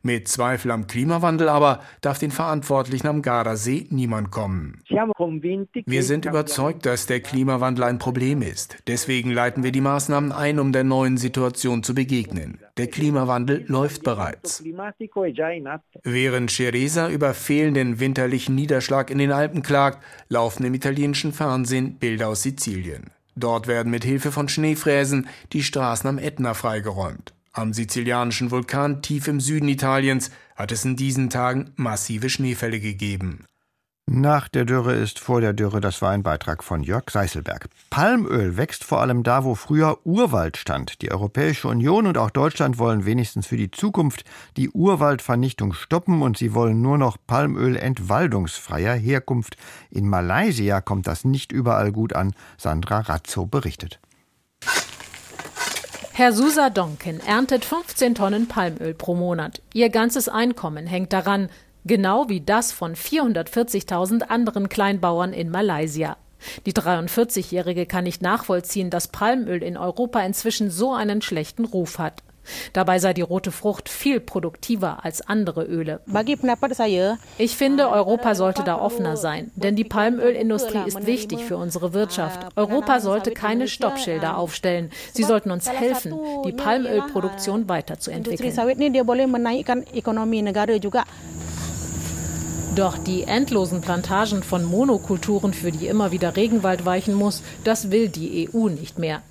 Mit 0.03 0.29
Zweifel 0.29 0.71
am 0.71 0.87
Klimawandel 0.87 1.49
aber 1.49 1.81
darf 2.01 2.19
den 2.19 2.31
Verantwortlichen 2.31 3.07
am 3.07 3.23
Gardasee 3.23 3.87
niemand 3.91 4.31
kommen. 4.31 4.83
Wir 4.89 6.03
sind 6.03 6.25
überzeugt, 6.25 6.87
dass 6.87 7.07
der 7.07 7.21
Klimawandel 7.21 7.85
ein 7.85 7.99
Problem 7.99 8.43
ist. 8.43 8.77
Deswegen 8.87 9.31
leiten 9.31 9.63
wir 9.63 9.73
die 9.73 9.81
Maßnahmen 9.81 10.33
ein, 10.33 10.59
um 10.59 10.73
der 10.73 10.85
neuen 10.85 11.17
Situation 11.17 11.83
zu 11.83 11.95
begegnen. 11.95 12.59
Der 12.77 12.87
Klimawandel 12.87 13.65
läuft 13.67 14.05
bereits. 14.05 14.63
Während 16.03 16.51
Ceresa 16.51 17.09
über 17.09 17.35
fehlenden 17.35 18.01
winterlichen 18.01 18.55
Niederschlag 18.55 19.11
in 19.11 19.19
den 19.19 19.33
Alpen 19.33 19.63
klagt, 19.63 20.03
laufen 20.29 20.65
im 20.65 20.75
italienischen 20.75 21.33
Fernsehen 21.33 21.99
Bilder 21.99 22.29
aus 22.29 22.43
Sizilien. 22.43 23.11
Dort 23.37 23.67
werden 23.67 23.91
mit 23.91 24.05
Hilfe 24.05 24.33
von 24.33 24.49
Schneefräsen 24.49 25.29
die 25.53 25.63
Straßen 25.63 26.09
am 26.09 26.19
Ätna 26.19 26.55
freigeräumt. 26.55 27.33
Am 27.52 27.73
sizilianischen 27.73 28.52
Vulkan 28.52 29.02
tief 29.02 29.26
im 29.26 29.40
Süden 29.40 29.69
Italiens 29.69 30.30
hat 30.54 30.71
es 30.71 30.85
in 30.85 30.95
diesen 30.95 31.30
Tagen 31.30 31.73
massive 31.75 32.30
Schneefälle 32.30 32.78
gegeben. 32.78 33.45
Nach 34.12 34.49
der 34.49 34.64
Dürre 34.64 34.95
ist 34.95 35.19
vor 35.19 35.40
der 35.40 35.52
Dürre, 35.52 35.80
das 35.80 36.02
war 36.02 36.11
ein 36.11 36.23
Beitrag 36.23 36.62
von 36.64 36.83
Jörg 36.83 37.11
Seißelberg. 37.11 37.69
Palmöl 37.90 38.57
wächst 38.57 38.85
vor 38.85 39.00
allem 39.00 39.23
da, 39.23 39.45
wo 39.45 39.54
früher 39.54 39.99
Urwald 40.04 40.57
stand. 40.57 41.02
Die 41.02 41.11
Europäische 41.11 41.69
Union 41.69 42.07
und 42.07 42.19
auch 42.19 42.30
Deutschland 42.30 42.78
wollen 42.78 43.04
wenigstens 43.04 43.47
für 43.47 43.57
die 43.57 43.71
Zukunft 43.71 44.25
die 44.57 44.71
Urwaldvernichtung 44.71 45.73
stoppen 45.73 46.23
und 46.23 46.38
sie 46.38 46.54
wollen 46.54 46.83
nur 46.83 46.99
noch 46.99 47.19
Palmöl 47.26 47.76
entwaldungsfreier 47.76 48.95
Herkunft. 48.95 49.57
In 49.90 50.09
Malaysia 50.09 50.80
kommt 50.80 51.07
das 51.07 51.25
nicht 51.25 51.52
überall 51.52 51.92
gut 51.92 52.12
an. 52.12 52.33
Sandra 52.59 53.00
Razzo 53.00 53.47
berichtet. 53.47 54.00
Herr 56.20 56.35
Susa 56.35 56.68
Donkin 56.68 57.18
erntet 57.20 57.64
15 57.64 58.14
Tonnen 58.14 58.46
Palmöl 58.46 58.92
pro 58.92 59.14
Monat. 59.14 59.62
Ihr 59.72 59.88
ganzes 59.88 60.28
Einkommen 60.28 60.87
hängt 60.87 61.14
daran, 61.14 61.48
genau 61.87 62.28
wie 62.28 62.42
das 62.42 62.72
von 62.72 62.94
440.000 62.94 64.24
anderen 64.24 64.68
Kleinbauern 64.68 65.33
in 65.33 65.48
Malaysia. 65.48 66.18
Die 66.66 66.74
43-Jährige 66.74 67.87
kann 67.87 68.04
nicht 68.04 68.20
nachvollziehen, 68.20 68.90
dass 68.90 69.09
Palmöl 69.09 69.62
in 69.62 69.78
Europa 69.78 70.20
inzwischen 70.20 70.70
so 70.70 70.92
einen 70.92 71.22
schlechten 71.22 71.64
Ruf 71.64 71.98
hat. 71.98 72.22
Dabei 72.73 72.99
sei 72.99 73.13
die 73.13 73.23
rote 73.23 73.53
Frucht 73.53 73.89
viel 73.89 74.21
produktiver 74.21 75.05
als 75.05 75.21
andere 75.21 75.65
Öle. 75.65 76.01
Ich 77.39 77.57
finde, 77.57 77.89
Europa 77.91 78.35
sollte 78.35 78.63
da 78.63 78.79
offener 78.79 79.17
sein, 79.17 79.51
denn 79.57 79.77
die 79.77 79.85
Palmölindustrie 79.85 80.87
ist 80.87 81.07
wichtig 81.07 81.45
für 81.45 81.57
unsere 81.57 81.93
Wirtschaft. 81.93 82.47
Europa 82.57 83.01
sollte 83.01 83.33
keine 83.33 83.69
Stoppschilder 83.69 84.37
aufstellen. 84.37 84.91
Sie 85.13 85.25
sollten 85.25 85.51
uns 85.51 85.71
helfen, 85.71 86.15
die 86.45 86.53
Palmölproduktion 86.53 87.69
weiterzuentwickeln. 87.69 88.53
Doch 92.77 92.99
die 92.99 93.25
endlosen 93.25 93.81
Plantagen 93.81 94.43
von 94.45 94.65
Monokulturen, 94.65 95.53
für 95.53 95.73
die 95.73 95.89
immer 95.89 96.13
wieder 96.13 96.37
Regenwald 96.37 96.85
weichen 96.87 97.15
muss, 97.15 97.43
das 97.65 97.91
will 97.91 98.09
die 98.09 98.49
EU 98.49 98.69
nicht 98.69 98.99
mehr. 98.99 99.23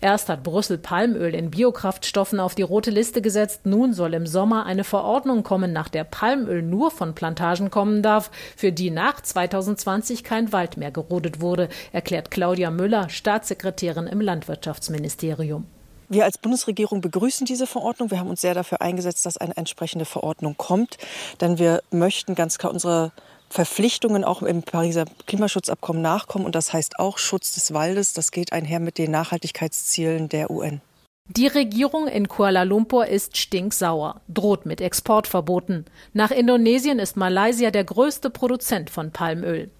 Erst 0.00 0.28
hat 0.28 0.42
Brüssel 0.42 0.78
Palmöl 0.78 1.34
in 1.34 1.50
Biokraftstoffen 1.50 2.40
auf 2.40 2.54
die 2.54 2.62
rote 2.62 2.90
Liste 2.90 3.22
gesetzt, 3.22 3.66
nun 3.66 3.92
soll 3.92 4.14
im 4.14 4.26
Sommer 4.26 4.66
eine 4.66 4.84
Verordnung 4.84 5.42
kommen, 5.42 5.72
nach 5.72 5.88
der 5.88 6.04
Palmöl 6.04 6.62
nur 6.62 6.90
von 6.90 7.14
Plantagen 7.14 7.70
kommen 7.70 8.02
darf, 8.02 8.30
für 8.56 8.72
die 8.72 8.90
nach 8.90 9.20
2020 9.20 10.24
kein 10.24 10.52
Wald 10.52 10.76
mehr 10.76 10.90
gerodet 10.90 11.40
wurde, 11.40 11.68
erklärt 11.92 12.30
Claudia 12.30 12.70
Müller, 12.70 13.08
Staatssekretärin 13.08 14.06
im 14.06 14.20
Landwirtschaftsministerium. 14.20 15.66
Wir 16.12 16.24
als 16.24 16.38
Bundesregierung 16.38 17.00
begrüßen 17.00 17.46
diese 17.46 17.68
Verordnung. 17.68 18.10
Wir 18.10 18.18
haben 18.18 18.30
uns 18.30 18.40
sehr 18.40 18.54
dafür 18.54 18.80
eingesetzt, 18.80 19.24
dass 19.26 19.36
eine 19.36 19.56
entsprechende 19.56 20.04
Verordnung 20.04 20.56
kommt, 20.56 20.98
denn 21.40 21.60
wir 21.60 21.84
möchten 21.92 22.34
ganz 22.34 22.58
klar 22.58 22.72
unsere 22.72 23.12
Verpflichtungen 23.50 24.24
auch 24.24 24.42
im 24.42 24.62
Pariser 24.62 25.04
Klimaschutzabkommen 25.26 26.00
nachkommen. 26.00 26.46
Und 26.46 26.54
das 26.54 26.72
heißt 26.72 26.98
auch 26.98 27.18
Schutz 27.18 27.52
des 27.54 27.74
Waldes. 27.74 28.12
Das 28.12 28.30
geht 28.30 28.52
einher 28.52 28.80
mit 28.80 28.96
den 28.96 29.10
Nachhaltigkeitszielen 29.10 30.28
der 30.28 30.50
UN. 30.50 30.80
Die 31.28 31.46
Regierung 31.46 32.08
in 32.08 32.28
Kuala 32.28 32.64
Lumpur 32.64 33.06
ist 33.06 33.36
stinksauer, 33.36 34.20
droht 34.26 34.66
mit 34.66 34.80
Exportverboten. 34.80 35.84
Nach 36.12 36.30
Indonesien 36.30 36.98
ist 36.98 37.16
Malaysia 37.16 37.70
der 37.70 37.84
größte 37.84 38.30
Produzent 38.30 38.90
von 38.90 39.12
Palmöl. 39.12 39.70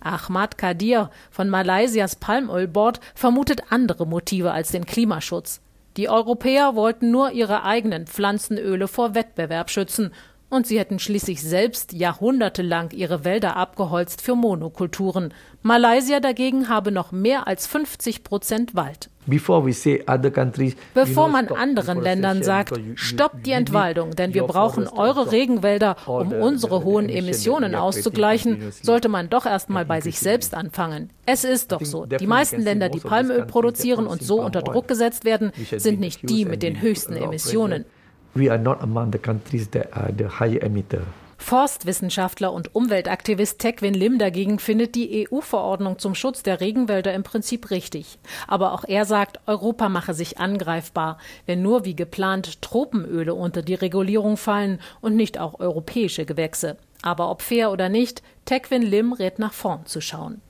Ahmad 0.00 0.58
Kadir 0.58 1.10
von 1.30 1.48
Malaysias 1.48 2.16
Palmölboard 2.16 3.00
vermutet 3.14 3.62
andere 3.70 4.06
Motive 4.06 4.52
als 4.52 4.70
den 4.72 4.84
Klimaschutz. 4.84 5.60
Die 5.96 6.08
Europäer 6.08 6.74
wollten 6.74 7.10
nur 7.10 7.30
ihre 7.32 7.62
eigenen 7.62 8.06
Pflanzenöle 8.06 8.86
vor 8.88 9.14
Wettbewerb 9.14 9.70
schützen 9.70 10.12
und 10.48 10.66
sie 10.66 10.78
hätten 10.78 10.98
schließlich 10.98 11.42
selbst 11.42 11.92
jahrhundertelang 11.92 12.90
ihre 12.92 13.24
Wälder 13.24 13.56
abgeholzt 13.56 14.22
für 14.22 14.36
Monokulturen. 14.36 15.34
Malaysia 15.62 16.20
dagegen 16.20 16.68
habe 16.68 16.92
noch 16.92 17.10
mehr 17.10 17.46
als 17.46 17.66
50 17.66 18.22
Prozent 18.22 18.74
Wald. 18.74 19.10
Bevor 20.94 21.28
man 21.28 21.48
anderen 21.48 22.00
Ländern 22.00 22.44
sagt, 22.44 22.78
stoppt 22.94 23.44
die 23.44 23.50
Entwaldung, 23.50 24.12
denn 24.12 24.34
wir 24.34 24.44
brauchen 24.44 24.86
eure 24.86 25.32
Regenwälder, 25.32 25.96
um 26.06 26.32
unsere 26.32 26.84
hohen 26.84 27.08
Emissionen 27.08 27.74
auszugleichen, 27.74 28.70
sollte 28.70 29.08
man 29.08 29.28
doch 29.28 29.44
erst 29.44 29.68
mal 29.68 29.84
bei 29.84 30.00
sich 30.00 30.20
selbst 30.20 30.54
anfangen. 30.54 31.10
Es 31.26 31.42
ist 31.42 31.72
doch 31.72 31.84
so, 31.84 32.06
die 32.06 32.26
meisten 32.28 32.60
Länder, 32.60 32.88
die 32.88 33.00
Palmöl 33.00 33.46
produzieren 33.46 34.06
und 34.06 34.22
so 34.22 34.40
unter 34.40 34.62
Druck 34.62 34.86
gesetzt 34.86 35.24
werden, 35.24 35.50
sind 35.76 35.98
nicht 35.98 36.28
die 36.30 36.44
mit 36.44 36.62
den 36.62 36.80
höchsten 36.80 37.16
Emissionen 37.16 37.84
we 38.36 38.50
are 38.50 38.58
not 38.58 38.82
among 38.82 39.12
the 39.12 39.18
countries 39.18 39.68
that 39.70 39.92
are 39.96 40.12
the 40.16 40.28
higher 40.28 40.62
emitter. 40.62 41.02
Forstwissenschaftler 41.38 42.52
und 42.52 42.74
Umweltaktivist 42.74 43.60
Tekwin 43.60 43.94
Lim 43.94 44.18
dagegen 44.18 44.58
findet 44.58 44.94
die 44.94 45.28
EU-Verordnung 45.30 45.98
zum 45.98 46.14
Schutz 46.14 46.42
der 46.42 46.60
Regenwälder 46.60 47.14
im 47.14 47.22
Prinzip 47.22 47.70
richtig. 47.70 48.18
Aber 48.48 48.72
auch 48.72 48.84
er 48.84 49.04
sagt, 49.04 49.40
Europa 49.46 49.88
mache 49.88 50.14
sich 50.14 50.38
angreifbar, 50.38 51.18
wenn 51.44 51.62
nur 51.62 51.84
wie 51.84 51.94
geplant 51.94 52.62
Tropenöle 52.62 53.34
unter 53.34 53.62
die 53.62 53.74
Regulierung 53.74 54.36
fallen 54.36 54.80
und 55.00 55.14
nicht 55.14 55.38
auch 55.38 55.60
europäische 55.60 56.24
Gewächse. 56.24 56.78
Aber 57.02 57.30
ob 57.30 57.42
fair 57.42 57.70
oder 57.70 57.88
nicht, 57.88 58.22
Tekwin 58.46 58.82
Lim 58.82 59.12
rät 59.12 59.38
nach 59.38 59.52
vorn 59.52 59.86
zu 59.86 60.00
schauen. 60.00 60.40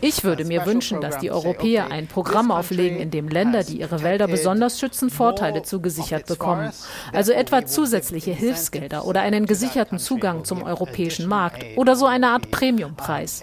Ich 0.00 0.24
würde 0.24 0.44
mir 0.46 0.64
wünschen, 0.64 1.00
dass 1.02 1.18
die 1.18 1.30
Europäer 1.30 1.90
ein 1.90 2.06
Programm 2.06 2.50
auflegen, 2.50 2.98
in 2.98 3.10
dem 3.10 3.28
Länder, 3.28 3.62
die 3.62 3.80
ihre 3.80 4.02
Wälder 4.02 4.26
besonders 4.26 4.80
schützen, 4.80 5.10
Vorteile 5.10 5.62
zugesichert 5.62 6.24
bekommen. 6.26 6.70
Also 7.12 7.32
etwa 7.32 7.66
zusätzliche 7.66 8.30
Hilfsgelder 8.30 9.04
oder 9.04 9.20
einen 9.20 9.44
gesicherten 9.44 9.98
Zugang 9.98 10.44
zum 10.46 10.62
europäischen 10.62 11.26
Markt 11.26 11.62
oder 11.76 11.94
so 11.94 12.06
eine 12.06 12.28
Art 12.28 12.50
Premiumpreis. 12.50 13.42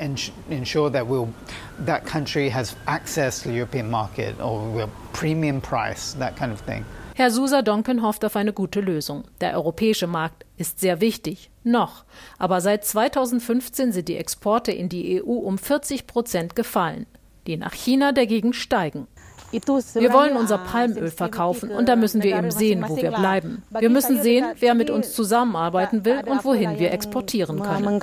That 1.86 2.06
country 2.06 2.50
has 2.50 2.76
access 2.86 3.44
to 3.44 3.50
the 3.50 3.60
European 3.60 3.92
market 3.92 4.40
or 4.42 4.88
premium 5.12 5.60
price, 5.62 6.16
that 6.18 6.36
kind 6.38 6.54
of 6.54 6.62
thing. 6.66 6.86
Herr 7.18 7.32
Susa 7.32 7.62
Donken 7.62 8.02
hofft 8.02 8.26
auf 8.26 8.36
eine 8.36 8.52
gute 8.52 8.82
Lösung. 8.82 9.24
Der 9.40 9.54
europäische 9.54 10.06
Markt 10.06 10.46
ist 10.58 10.82
sehr 10.82 11.00
wichtig. 11.00 11.50
Noch. 11.64 12.04
Aber 12.40 12.60
seit 12.60 12.84
2015 12.84 13.94
sind 13.94 14.10
die 14.10 14.18
Exporte 14.18 14.74
in 14.74 14.90
die 14.90 15.24
EU 15.24 15.32
um 15.32 15.58
40 15.58 16.08
Prozent 16.08 16.58
gefallen. 16.58 17.06
Die 17.48 17.56
nach 17.56 17.72
China 17.72 18.12
dagegen 18.12 18.52
steigen. 18.52 19.08
Wir 19.54 20.12
wollen 20.12 20.36
unser 20.36 20.58
Palmöl 20.58 21.10
verkaufen 21.10 21.72
und 21.72 21.88
da 21.88 21.96
müssen 21.96 22.22
wir 22.22 22.38
eben 22.38 22.52
sehen, 22.52 22.84
wo 22.86 22.98
wir 22.98 23.12
bleiben. 23.12 23.64
Wir 23.70 23.90
müssen 23.90 24.22
sehen, 24.22 24.48
wer 24.60 24.76
mit 24.76 24.90
uns 24.90 25.14
zusammenarbeiten 25.14 26.04
will 26.04 26.22
und 26.26 26.44
wohin 26.44 26.80
wir 26.80 26.92
exportieren 26.92 27.62
können. 27.62 28.02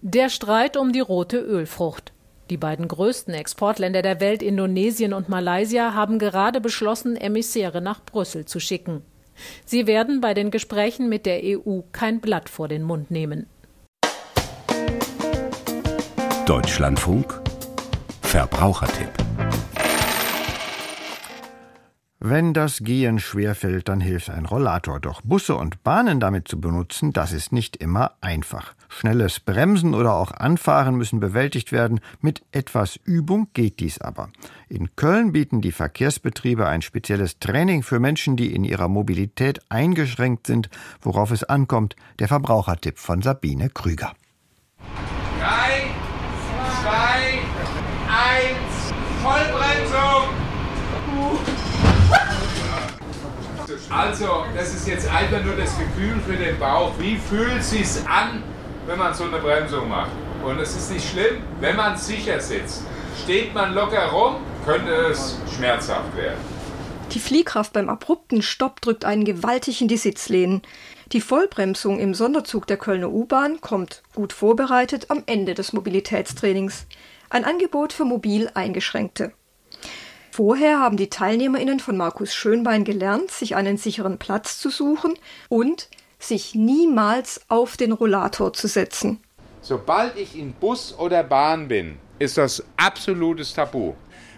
Der 0.00 0.28
Streit 0.28 0.76
um 0.76 0.90
die 0.90 0.98
rote 0.98 1.38
Ölfrucht. 1.38 2.12
Die 2.52 2.58
beiden 2.58 2.86
größten 2.86 3.32
Exportländer 3.32 4.02
der 4.02 4.20
Welt, 4.20 4.42
Indonesien 4.42 5.14
und 5.14 5.30
Malaysia, 5.30 5.94
haben 5.94 6.18
gerade 6.18 6.60
beschlossen, 6.60 7.16
Emissäre 7.16 7.80
nach 7.80 8.04
Brüssel 8.04 8.44
zu 8.44 8.60
schicken. 8.60 9.00
Sie 9.64 9.86
werden 9.86 10.20
bei 10.20 10.34
den 10.34 10.50
Gesprächen 10.50 11.08
mit 11.08 11.24
der 11.24 11.40
EU 11.42 11.80
kein 11.92 12.20
Blatt 12.20 12.50
vor 12.50 12.68
den 12.68 12.82
Mund 12.82 13.10
nehmen. 13.10 13.46
Deutschlandfunk 16.44 17.40
Verbrauchertipp 18.20 19.21
wenn 22.24 22.54
das 22.54 22.78
Gehen 22.78 23.18
schwerfällt, 23.18 23.88
dann 23.88 24.00
hilft 24.00 24.30
ein 24.30 24.46
Rollator. 24.46 25.00
Doch 25.00 25.22
Busse 25.22 25.56
und 25.56 25.82
Bahnen 25.82 26.20
damit 26.20 26.46
zu 26.46 26.60
benutzen, 26.60 27.12
das 27.12 27.32
ist 27.32 27.50
nicht 27.50 27.76
immer 27.78 28.12
einfach. 28.20 28.74
Schnelles 28.88 29.40
Bremsen 29.40 29.92
oder 29.92 30.14
auch 30.14 30.30
Anfahren 30.30 30.94
müssen 30.94 31.18
bewältigt 31.18 31.72
werden. 31.72 31.98
Mit 32.20 32.44
etwas 32.52 32.94
Übung 33.04 33.48
geht 33.54 33.80
dies 33.80 34.00
aber. 34.00 34.28
In 34.68 34.94
Köln 34.94 35.32
bieten 35.32 35.62
die 35.62 35.72
Verkehrsbetriebe 35.72 36.68
ein 36.68 36.82
spezielles 36.82 37.40
Training 37.40 37.82
für 37.82 37.98
Menschen, 37.98 38.36
die 38.36 38.54
in 38.54 38.62
ihrer 38.62 38.86
Mobilität 38.86 39.58
eingeschränkt 39.68 40.46
sind, 40.46 40.70
worauf 41.00 41.32
es 41.32 41.42
ankommt. 41.42 41.96
Der 42.20 42.28
Verbrauchertipp 42.28 43.00
von 43.00 43.20
Sabine 43.20 43.68
Krüger. 43.68 44.12
Drei, 45.40 45.90
zwei, 46.82 47.40
eins, 48.06 48.92
Vollbremsung! 49.24 49.51
Also, 53.90 54.44
das 54.56 54.74
ist 54.74 54.88
jetzt 54.88 55.08
einfach 55.08 55.42
nur 55.44 55.56
das 55.56 55.76
Gefühl 55.78 56.20
für 56.26 56.36
den 56.36 56.58
Bauch. 56.58 56.92
Wie 56.98 57.16
fühlt 57.16 57.60
es 57.60 57.70
sich 57.70 58.08
an, 58.08 58.42
wenn 58.86 58.98
man 58.98 59.14
so 59.14 59.24
eine 59.24 59.38
Bremsung 59.38 59.88
macht? 59.88 60.10
Und 60.44 60.58
es 60.58 60.74
ist 60.74 60.90
nicht 60.90 61.08
schlimm, 61.08 61.42
wenn 61.60 61.76
man 61.76 61.96
sicher 61.96 62.40
sitzt. 62.40 62.84
Steht 63.22 63.54
man 63.54 63.74
locker 63.74 64.06
rum, 64.06 64.36
könnte 64.64 64.90
es 64.90 65.38
schmerzhaft 65.56 66.16
werden. 66.16 66.38
Die 67.12 67.20
Fliehkraft 67.20 67.74
beim 67.74 67.90
abrupten 67.90 68.40
Stopp 68.40 68.80
drückt 68.80 69.04
einen 69.04 69.24
gewaltig 69.24 69.82
in 69.82 69.88
die 69.88 69.98
Sitzlehnen. 69.98 70.62
Die 71.12 71.20
Vollbremsung 71.20 72.00
im 72.00 72.14
Sonderzug 72.14 72.66
der 72.66 72.78
Kölner 72.78 73.10
U-Bahn 73.10 73.60
kommt, 73.60 74.02
gut 74.14 74.32
vorbereitet, 74.32 75.10
am 75.10 75.22
Ende 75.26 75.52
des 75.52 75.74
Mobilitätstrainings. 75.74 76.86
Ein 77.28 77.44
Angebot 77.44 77.92
für 77.92 78.06
mobil 78.06 78.50
Eingeschränkte. 78.54 79.32
Vorher 80.34 80.80
haben 80.80 80.96
die 80.96 81.10
TeilnehmerInnen 81.10 81.78
von 81.78 81.98
Markus 81.98 82.34
Schönbein 82.34 82.84
gelernt, 82.84 83.30
sich 83.30 83.54
einen 83.54 83.76
sicheren 83.76 84.16
Platz 84.16 84.58
zu 84.58 84.70
suchen 84.70 85.12
und 85.50 85.90
sich 86.18 86.54
niemals 86.54 87.42
auf 87.48 87.76
den 87.76 87.92
Rollator 87.92 88.54
zu 88.54 88.66
setzen. 88.66 89.20
Sobald 89.60 90.16
ich 90.16 90.34
in 90.34 90.54
Bus 90.54 90.98
oder 90.98 91.22
Bahn 91.22 91.68
bin, 91.68 91.98
ist 92.18 92.38
das 92.38 92.64
absolutes 92.78 93.52
Tabu, 93.52 93.92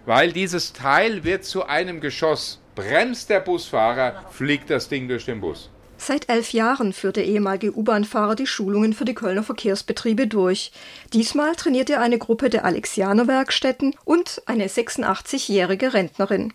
weil 0.04 0.32
dieses 0.32 0.72
Teil 0.72 1.22
wird 1.22 1.44
zu 1.44 1.64
einem 1.64 2.00
Geschoss. 2.00 2.60
Bremst 2.74 3.30
der 3.30 3.38
Busfahrer, 3.38 4.24
fliegt 4.32 4.70
das 4.70 4.88
Ding 4.88 5.06
durch 5.06 5.26
den 5.26 5.40
Bus. 5.40 5.70
Seit 5.96 6.28
elf 6.28 6.52
Jahren 6.52 6.92
führt 6.92 7.16
der 7.16 7.24
ehemalige 7.24 7.76
U-Bahn-Fahrer 7.76 8.34
die 8.34 8.46
Schulungen 8.46 8.92
für 8.92 9.04
die 9.04 9.14
Kölner 9.14 9.42
Verkehrsbetriebe 9.42 10.26
durch. 10.26 10.72
Diesmal 11.12 11.54
trainiert 11.54 11.88
er 11.90 12.00
eine 12.00 12.18
Gruppe 12.18 12.50
der 12.50 12.64
Alexianer 12.64 13.26
Werkstätten 13.26 13.94
und 14.04 14.42
eine 14.46 14.66
86-jährige 14.66 15.94
Rentnerin. 15.94 16.52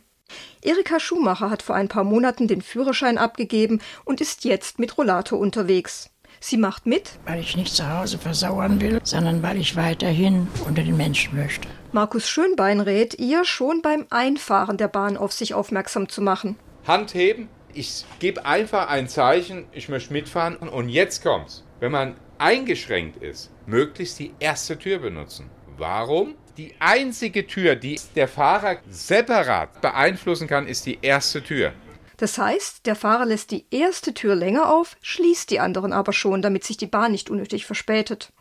Erika 0.61 0.99
Schumacher 0.99 1.49
hat 1.49 1.63
vor 1.63 1.75
ein 1.75 1.87
paar 1.87 2.03
Monaten 2.03 2.47
den 2.47 2.61
Führerschein 2.61 3.17
abgegeben 3.17 3.81
und 4.05 4.21
ist 4.21 4.45
jetzt 4.45 4.77
mit 4.77 4.97
Rollator 4.97 5.39
unterwegs. 5.39 6.09
Sie 6.41 6.57
macht 6.57 6.85
mit, 6.85 7.11
weil 7.25 7.39
ich 7.39 7.57
nicht 7.57 7.75
zu 7.75 7.89
Hause 7.89 8.17
versauern 8.17 8.79
will, 8.79 8.99
sondern 9.03 9.43
weil 9.43 9.57
ich 9.57 9.75
weiterhin 9.75 10.47
unter 10.67 10.83
den 10.83 10.95
Menschen 10.95 11.35
möchte. 11.35 11.67
Markus 11.91 12.29
Schönbein 12.29 12.79
rät 12.79 13.19
ihr, 13.19 13.43
schon 13.43 13.81
beim 13.81 14.05
Einfahren 14.09 14.77
der 14.77 14.87
Bahn 14.87 15.17
auf 15.17 15.33
sich 15.33 15.53
aufmerksam 15.53 16.07
zu 16.07 16.21
machen. 16.21 16.55
Hand 16.87 17.13
heben, 17.13 17.49
ich 17.73 18.05
gebe 18.19 18.45
einfach 18.45 18.89
ein 18.89 19.07
Zeichen, 19.07 19.65
ich 19.71 19.89
möchte 19.89 20.13
mitfahren 20.13 20.57
und 20.57 20.89
jetzt 20.89 21.23
kommt's. 21.23 21.63
Wenn 21.79 21.91
man 21.91 22.15
eingeschränkt 22.37 23.21
ist, 23.21 23.51
möglichst 23.65 24.19
die 24.19 24.33
erste 24.39 24.77
Tür 24.77 24.99
benutzen. 24.99 25.49
Warum? 25.77 26.35
Die 26.57 26.73
einzige 26.79 27.47
Tür, 27.47 27.75
die 27.75 27.99
der 28.15 28.27
Fahrer 28.27 28.77
separat 28.89 29.81
beeinflussen 29.81 30.47
kann, 30.47 30.67
ist 30.67 30.85
die 30.85 30.99
erste 31.01 31.41
Tür. 31.41 31.73
Das 32.17 32.37
heißt, 32.37 32.85
der 32.85 32.97
Fahrer 32.97 33.25
lässt 33.25 33.51
die 33.51 33.65
erste 33.71 34.13
Tür 34.13 34.35
länger 34.35 34.69
auf, 34.69 34.97
schließt 35.01 35.49
die 35.51 35.61
anderen 35.61 35.93
aber 35.93 36.11
schon, 36.11 36.41
damit 36.41 36.65
sich 36.65 36.75
die 36.75 36.87
Bahn 36.87 37.13
nicht 37.13 37.29
unnötig 37.29 37.65
verspätet. 37.65 38.33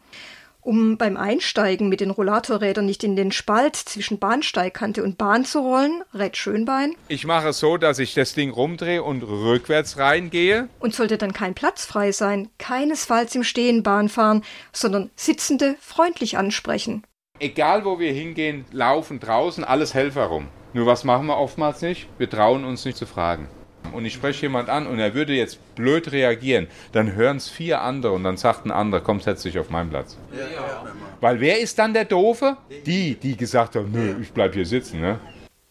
Um 0.61 0.99
beim 0.99 1.16
Einsteigen 1.16 1.88
mit 1.88 2.01
den 2.01 2.11
Rollatorrädern 2.11 2.85
nicht 2.85 3.05
in 3.05 3.16
den 3.16 3.33
Spalt 3.33 3.77
zwischen 3.77 4.18
Bahnsteigkante 4.18 5.03
und 5.03 5.16
Bahn 5.16 5.44
zu 5.44 5.61
rollen, 5.61 6.03
rät 6.12 6.37
Schönbein. 6.37 6.94
Ich 7.09 7.25
mache 7.25 7.49
es 7.49 7.59
so, 7.59 7.77
dass 7.77 7.99
ich 7.99 8.14
das 8.14 8.35
Ding 8.35 8.51
rumdrehe 8.51 9.03
und 9.03 9.23
rückwärts 9.23 9.99
reingehe. 9.99 10.68
Und 10.81 10.94
sollte 10.94 11.16
dann 11.16 11.33
kein 11.33 11.55
Platz 11.55 11.85
frei 11.85 12.12
sein, 12.12 12.51
keinesfalls 12.59 13.35
im 13.35 13.44
Stehen 13.44 13.83
Bahn 13.83 14.09
fahren, 14.09 14.44
sondern 14.73 15.11
Sitzende 15.16 15.77
freundlich 15.81 16.37
ansprechen. 16.37 17.05
Egal 17.40 17.85
wo 17.85 17.99
wir 17.99 18.12
hingehen, 18.12 18.64
laufen 18.73 19.21
draußen, 19.21 19.64
alles 19.64 19.94
Helfer 19.94 20.25
rum. 20.25 20.49
Nur 20.73 20.87
was 20.87 21.05
machen 21.05 21.27
wir 21.27 21.38
oftmals 21.38 21.83
nicht? 21.83 22.09
Wir 22.18 22.29
trauen 22.29 22.64
uns 22.64 22.85
nicht 22.85 22.99
zu 22.99 23.07
fragen 23.07 23.49
und 23.92 24.05
ich 24.05 24.14
spreche 24.14 24.42
jemand 24.42 24.68
an 24.68 24.87
und 24.87 24.98
er 24.98 25.14
würde 25.14 25.33
jetzt 25.33 25.59
blöd 25.74 26.12
reagieren, 26.12 26.66
dann 26.92 27.14
hören 27.14 27.37
es 27.37 27.48
vier 27.48 27.83
andere 27.83 28.12
und 28.12 28.24
dann 28.24 28.37
sagt 28.37 28.66
ein 28.66 28.70
anderer, 28.70 29.01
komm, 29.01 29.20
setz 29.20 29.42
dich 29.42 29.59
auf 29.59 29.70
meinen 29.70 29.90
Platz. 29.90 30.16
Ja, 30.33 30.40
ja. 30.40 30.85
Weil 31.20 31.40
wer 31.40 31.61
ist 31.61 31.79
dann 31.79 31.94
der 31.94 32.05
Doofe? 32.05 32.57
Die, 32.87 33.14
die 33.14 33.37
gesagt 33.37 33.77
haben, 33.77 33.90
nö, 33.92 34.16
ich 34.20 34.33
bleib 34.33 34.55
hier 34.55 34.66
sitzen, 34.66 35.01
ne? 35.01 35.18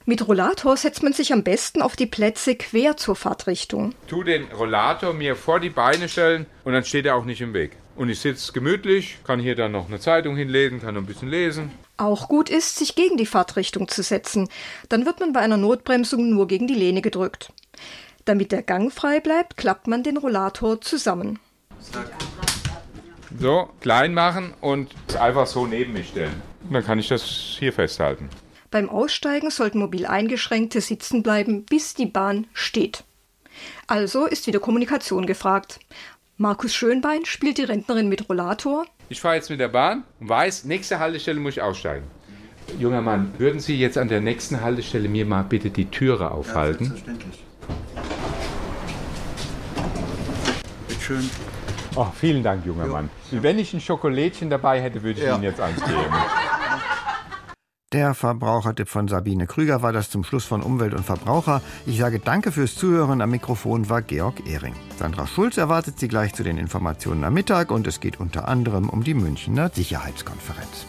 Mit 0.10 0.26
Rollator 0.26 0.78
setzt 0.78 1.04
man 1.04 1.12
sich 1.12 1.34
am 1.34 1.44
besten 1.44 1.82
auf 1.82 1.98
die 1.98 2.06
Plätze 2.06 2.56
quer 2.56 2.96
zur 2.96 3.18
Fahrtrichtung. 3.18 3.94
Tu 4.08 4.24
den 4.24 4.46
Rollator 4.54 5.14
mir 5.14 5.36
vor 5.36 5.60
die 5.60 5.70
Beine 5.70 6.08
stellen 6.08 6.46
und 6.64 6.72
dann 6.72 6.86
steht 6.86 7.06
er 7.06 7.16
auch 7.16 7.26
nicht 7.26 7.42
im 7.42 7.54
Weg. 7.54 7.72
Und 7.98 8.10
ich 8.10 8.22
sitze 8.22 8.54
gemütlich, 8.54 9.18
kann 9.26 9.40
hier 9.40 9.56
dann 9.56 9.74
noch 9.74 9.90
eine 9.90 10.00
Zeitung 10.00 10.38
hinlegen, 10.38 10.80
kann 10.80 10.94
noch 10.94 11.02
ein 11.02 11.08
bisschen 11.08 11.30
lesen. 11.30 11.72
Auch 11.98 12.30
gut 12.30 12.50
ist, 12.50 12.78
sich 12.78 12.96
gegen 12.96 13.18
die 13.18 13.26
Fahrtrichtung 13.26 13.88
zu 13.88 14.04
setzen. 14.04 14.48
Dann 14.88 15.06
wird 15.06 15.20
man 15.20 15.34
bei 15.34 15.40
einer 15.40 15.58
Notbremsung 15.58 16.30
nur 16.30 16.48
gegen 16.48 16.68
die 16.68 16.76
Lehne 16.76 17.02
gedrückt. 17.02 17.52
Damit 18.28 18.52
der 18.52 18.62
Gang 18.62 18.92
frei 18.92 19.22
bleibt, 19.22 19.56
klappt 19.56 19.88
man 19.88 20.04
den 20.04 20.18
Rollator 20.18 20.82
zusammen. 20.82 21.40
So, 23.40 23.70
klein 23.80 24.14
machen 24.14 24.54
und 24.60 24.94
einfach 25.18 25.48
so 25.48 25.66
neben 25.66 25.94
mich 25.94 26.10
stellen. 26.10 26.42
dann 26.70 26.84
kann 26.84 27.00
ich 27.00 27.08
das 27.08 27.24
hier 27.24 27.72
festhalten. 27.72 28.30
Beim 28.70 28.90
Aussteigen 28.90 29.50
sollten 29.50 29.80
mobil 29.80 30.06
Eingeschränkte 30.06 30.82
sitzen 30.82 31.24
bleiben, 31.24 31.64
bis 31.64 31.94
die 31.94 32.06
Bahn 32.06 32.48
steht. 32.52 33.06
Also 33.88 34.26
ist 34.26 34.46
wieder 34.46 34.60
Kommunikation 34.60 35.26
gefragt. 35.26 35.80
Markus 36.36 36.76
Schönbein 36.76 37.24
spielt 37.24 37.58
die 37.58 37.64
Rentnerin 37.64 38.10
mit 38.10 38.28
Rollator. 38.28 38.86
Ich 39.08 39.22
fahre 39.22 39.36
jetzt 39.36 39.50
mit 39.50 39.62
der 39.62 39.70
Bahn 39.70 40.04
und 40.20 40.28
weiß, 40.28 40.66
nächste 40.66 41.00
Haltestelle 41.00 41.40
muss 41.40 41.54
ich 41.54 41.62
aussteigen. 41.62 42.06
Junger 42.78 43.02
Mann, 43.02 43.32
würden 43.38 43.62
Sie 43.62 43.80
jetzt 43.80 43.98
an 43.98 44.10
der 44.10 44.20
nächsten 44.20 44.60
Haltestelle 44.60 45.08
mir 45.08 45.26
mal 45.26 45.44
bitte 45.44 45.70
die 45.70 45.86
Türe 45.86 46.32
aufhalten? 46.32 46.84
Ja, 46.84 46.90
selbstverständlich. 46.90 47.47
Schön. 51.08 51.30
Oh, 51.96 52.08
vielen 52.14 52.44
Dank, 52.44 52.66
junger 52.66 52.86
ja. 52.86 52.92
Mann. 52.92 53.10
Wenn 53.32 53.58
ich 53.58 53.74
ein 53.74 53.82
Schokolädchen 53.82 54.50
dabei 54.50 54.82
hätte, 54.82 55.02
würde 55.02 55.20
ich 55.20 55.26
ja. 55.26 55.36
Ihnen 55.36 55.44
jetzt 55.44 55.60
eins 55.60 55.80
geben. 55.84 55.98
Der 57.94 58.14
Verbrauchertipp 58.14 58.90
von 58.90 59.08
Sabine 59.08 59.48
Krüger 59.48 59.82
war 59.82 59.94
das 59.94 60.10
zum 60.10 60.26
Schluss 60.26 60.44
von 60.44 60.62
Umwelt 60.62 60.94
und 60.94 61.06
Verbraucher. 61.06 61.62
Ich 61.86 61.98
sage 61.98 62.20
danke 62.20 62.52
fürs 62.52 62.76
Zuhören. 62.76 63.22
Am 63.22 63.32
Mikrofon 63.32 63.90
war 63.90 64.02
Georg 64.02 64.46
Ehring. 64.46 64.76
Sandra 65.00 65.26
Schulz 65.26 65.56
erwartet 65.56 65.98
Sie 65.98 66.10
gleich 66.10 66.34
zu 66.34 66.44
den 66.44 66.58
Informationen 66.58 67.24
am 67.24 67.34
Mittag 67.34 67.72
und 67.72 67.88
es 67.88 68.02
geht 68.02 68.20
unter 68.20 68.50
anderem 68.50 68.90
um 68.90 69.06
die 69.06 69.14
Münchner 69.14 69.72
Sicherheitskonferenz. 69.74 70.86